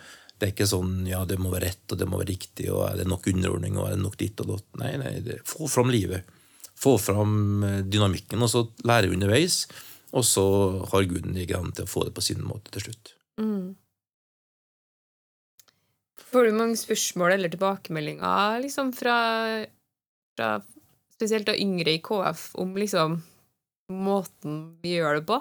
[0.40, 2.86] Det er ikke sånn ja, det må være rett og det må være riktig, og
[2.86, 4.68] er det nok underordning og er det nok ditt og datt.
[4.80, 6.24] Nei, nei, få fram livet.
[6.80, 9.66] Få fram eh, dynamikken, og så lære underveis.
[10.16, 10.44] Og så
[10.90, 13.12] har Gud en grann til å få det på sin måte til slutt.
[13.40, 13.76] Mm.
[16.30, 19.18] Får du mange spørsmål eller tilbakemeldinger liksom fra,
[20.38, 20.50] fra
[21.14, 23.20] spesielt da yngre i KF om liksom
[23.90, 25.40] måten vi gjør det på?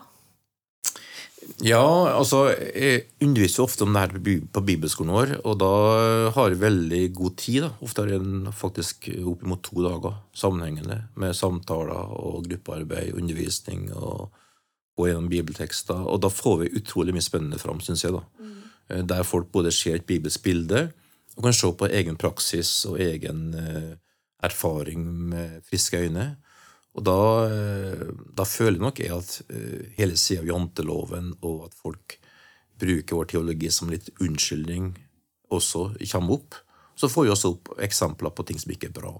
[1.63, 1.83] Ja,
[2.15, 5.71] altså Jeg underviser ofte om det her på bibelskolen vår, og da
[6.35, 7.61] har jeg veldig god tid.
[7.65, 7.71] da.
[7.83, 14.29] Ofte har jeg faktisk oppimot to dager sammenhengende med samtaler og gruppearbeid, undervisning og
[14.99, 15.99] gå gjennom bibeltekster.
[16.07, 18.15] Og da får vi utrolig mye spennende fram, syns jeg.
[18.15, 18.23] da.
[18.39, 19.07] Mm.
[19.07, 20.89] Der folk både ser et bibelsk bilde
[21.37, 23.95] og kan se på egen praksis og egen eh,
[24.43, 26.35] erfaring med friske øyne.
[26.97, 31.77] Og da, eh, da, føler nok jeg at eh, hele sida av janteloven og at
[31.77, 32.17] folk
[32.79, 34.93] bruker vår teologi som litt unnskyldning,
[35.53, 36.57] også kommer opp.
[36.95, 39.13] Så får vi også opp eksempler på ting som ikke er bra.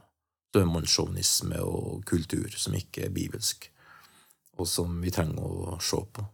[0.50, 3.70] Det er og kultur som ikke er bibelsk,
[4.58, 6.26] og som vi trenger å se på.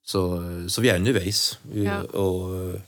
[0.00, 0.22] Så,
[0.68, 1.58] så vi er underveis.
[1.76, 2.00] Ja.
[2.16, 2.80] Og,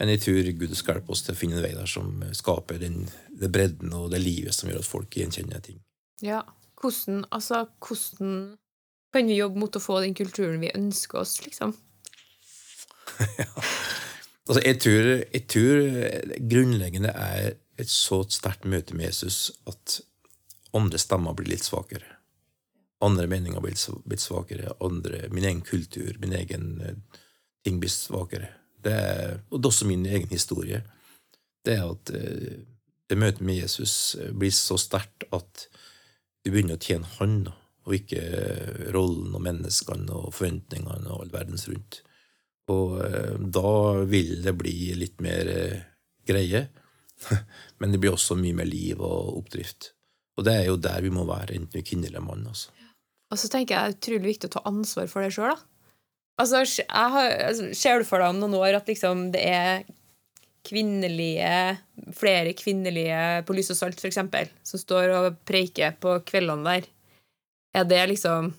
[0.00, 2.80] men jeg tror Gud skal hjelpe oss til å finne en vei der som skaper
[2.80, 5.82] den, det bredden og det livet som gjør at folk gjenkjenner ting.
[6.24, 6.40] Ja,
[6.84, 8.38] hvordan, altså, hvordan
[9.14, 11.74] kan vi jobbe mot å få den kulturen vi ønsker oss, liksom?
[13.40, 13.50] ja.
[14.44, 15.86] Altså, jeg tror, jeg tror
[16.52, 20.00] grunnleggende er et så sterkt møte med Jesus at
[20.76, 22.10] andre stemmer blir litt svakere.
[23.04, 23.74] Andre meninger blir
[24.10, 24.74] litt svakere.
[24.84, 27.22] Andre, min egen kultur, min egen uh,
[27.64, 28.50] ting blir svakere.
[28.84, 30.82] Det er, og det er også min egen historie.
[31.64, 32.60] Det er at uh,
[33.10, 35.66] det møtet med Jesus eh, blir så sterkt at
[36.44, 37.38] du begynner å tjene han,
[37.84, 38.20] og ikke
[38.94, 42.00] rollen og menneskene og forventningene og all verdens rundt.
[42.72, 43.74] Og eh, da
[44.08, 45.82] vil det bli litt mer eh,
[46.28, 46.66] greie,
[47.80, 49.92] men det blir også mye mer liv og oppdrift.
[50.38, 52.46] Og det er jo der vi må være, enten vi er kvinne eller mann.
[52.50, 52.72] Altså.
[53.32, 55.70] Og så tenker jeg det er utrolig viktig å ta ansvar for det sjøl, da.
[56.42, 59.84] Altså, har, altså, ser du for deg om noen år at liksom det er
[60.64, 61.76] kvinnelige
[62.16, 66.88] Flere kvinnelige på Lys og Salt, eksempel, som står og preiker på kveldene der.
[67.74, 68.52] Er det liksom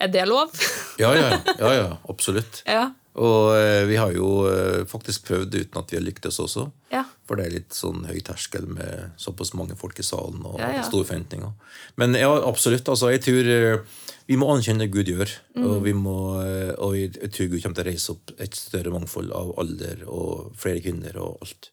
[0.00, 0.50] Er det lov?
[1.02, 2.62] ja, ja, ja, ja, absolutt.
[2.66, 2.90] Ja.
[3.20, 6.68] Og eh, vi har jo eh, faktisk prøvd uten at vi har lyktes også.
[6.94, 7.02] Ja.
[7.26, 10.84] For det er litt sånn høy terskel med såpass mange folk i salen og ja,
[10.86, 11.52] store forventninger.
[12.00, 12.88] Men ja, absolutt.
[12.88, 13.98] altså, Jeg tror eh,
[14.30, 15.32] vi må anerkjenne det Gud gjør.
[15.56, 15.66] Mm.
[15.66, 18.92] Og, vi må, eh, og jeg tror Gud kommer til å reise opp et større
[18.94, 21.72] mangfold av alder og flere kvinner og alt.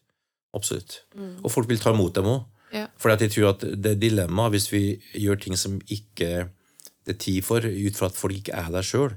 [0.58, 1.02] Absolutt.
[1.14, 1.36] Mm.
[1.44, 2.40] Og folk vil ta imot dem òg.
[2.74, 2.88] Ja.
[3.00, 4.82] For jeg tror at det er dilemma hvis vi
[5.16, 6.48] gjør ting som ikke
[7.08, 9.14] det er tid for, ut fra at folk ikke er der sjøl,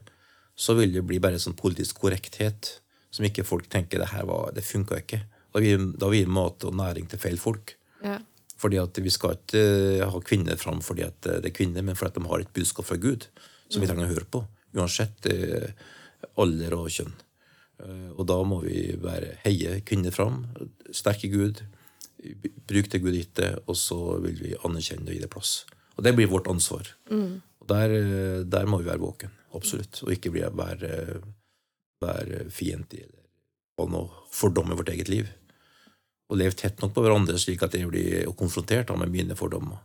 [0.55, 2.77] så vil det bli bare sånn politisk korrekthet
[3.11, 5.19] som ikke folk tenker det her var, det funka ikke.
[5.51, 7.73] Da vil vi mat og næring til feil folk.
[8.05, 8.21] Ja.
[8.61, 11.85] Fordi at Vi skal ikke eh, ha kvinner fram fordi at eh, det er kvinner,
[11.85, 13.27] men fordi at de har et budskap fra Gud
[13.71, 14.43] som vi trenger å høre på.
[14.77, 15.71] Uansett eh,
[16.41, 17.13] alder og kjønn.
[18.13, 20.43] Og da må vi bare heie kvinner fram.
[20.93, 21.63] Sterke Gud.
[22.69, 25.53] Bruk det Gud gitt det, og så vil vi anerkjenne det og gi det plass.
[25.97, 26.91] Og det blir vårt ansvar.
[27.09, 27.95] Og der,
[28.45, 29.33] der må vi være våken.
[29.57, 30.03] Absolutt.
[30.05, 31.23] Og ikke bli, være,
[32.05, 33.21] være fiendtlige eller
[33.81, 35.33] ha noe fordom i vårt eget liv.
[36.31, 39.81] Og leve tett nok på hverandre, slik at jeg blir konfrontert da, med mine fordommer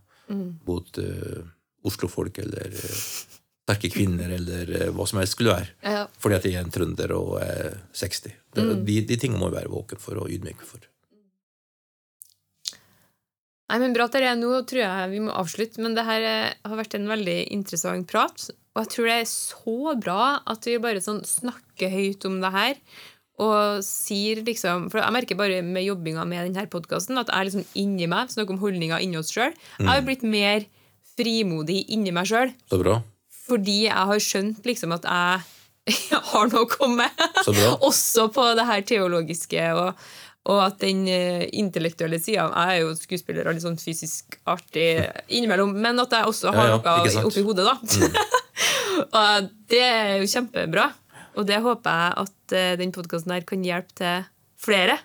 [0.67, 1.43] mot uh,
[1.87, 2.99] Oslo-folk eller uh,
[3.67, 5.73] sterke kvinner eller uh, hva som helst skulle være.
[5.87, 6.05] Ja.
[6.23, 8.37] Fordi at jeg er en trønder og er 60.
[8.55, 10.87] Det, de, de tingene må vi være våken for og ydmyk for.
[13.67, 14.37] Nei, men bra, Terje.
[14.39, 18.47] Nå tror jeg vi må avslutte, men det her har vært en veldig interessant prat.
[18.77, 22.53] Og jeg tror det er så bra at vi bare sånn snakker høyt om det
[22.55, 22.79] her.
[23.43, 27.67] Og sier liksom For jeg merker bare med jobbinga med denne podkasten at jeg liksom
[27.83, 29.53] inni meg snakker om holdninger inni oss sjøl.
[29.77, 30.65] Jeg har blitt mer
[31.17, 32.51] frimodig inni meg sjøl
[33.47, 37.27] fordi jeg har skjønt liksom at jeg har noe å komme med.
[37.89, 40.01] Også på det her teologiske og,
[40.51, 44.89] og at den eh, intellektuelle sida Jeg er jo skuespiller og litt sånn fysisk artig
[45.29, 47.77] innimellom, men at jeg også har Ja, ja, noe oppi hodet, da.
[49.23, 50.91] og det er jo kjempebra.
[51.37, 54.27] Og det håper jeg at uh, den podkasten her kan hjelpe til
[54.61, 54.99] flere.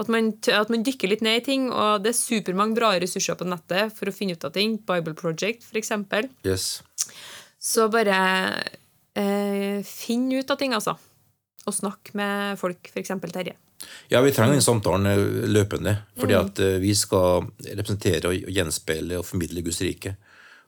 [0.00, 3.36] At man, at man dykker litt ned i ting, og det er supermange bra ressurser
[3.38, 4.74] på nettet for å finne ut av ting.
[4.82, 6.26] Bible Project, eksempel.
[6.42, 6.80] Yes.
[7.62, 8.16] Så bare
[9.14, 10.96] eh, finn ut av ting, altså.
[11.64, 13.14] Og snakk med folk, f.eks.
[13.30, 13.54] Terje.
[14.10, 15.96] Ja, vi trenger den samtalen eh, løpende.
[16.18, 20.16] Fordi at eh, vi skal representere og gjenspeile og formidle Guds rike.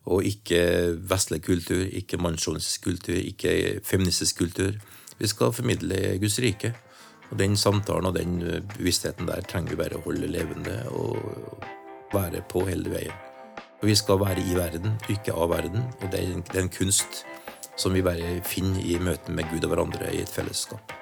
[0.07, 0.61] Og ikke
[1.11, 4.77] vestlig kultur, ikke mannssjåvinistisk kultur, ikke feministisk kultur.
[5.19, 6.75] Vi skal formidle Guds rike.
[7.31, 8.39] Og den samtalen og den
[8.77, 11.65] bevisstheten der trenger vi bare å holde levende og
[12.15, 13.25] være på hele veien.
[13.83, 15.83] Og vi skal være i verden, ikke av verden.
[16.01, 17.25] Og det er en, det er en kunst
[17.77, 20.95] som vi bare finner i møten med Gud og hverandre i et fellesskap.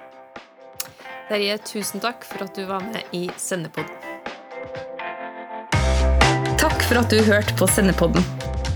[1.28, 3.94] Terje, tusen takk for at du var med i Sendepodden.
[6.60, 8.53] Takk for at du hørte på Sendepodden.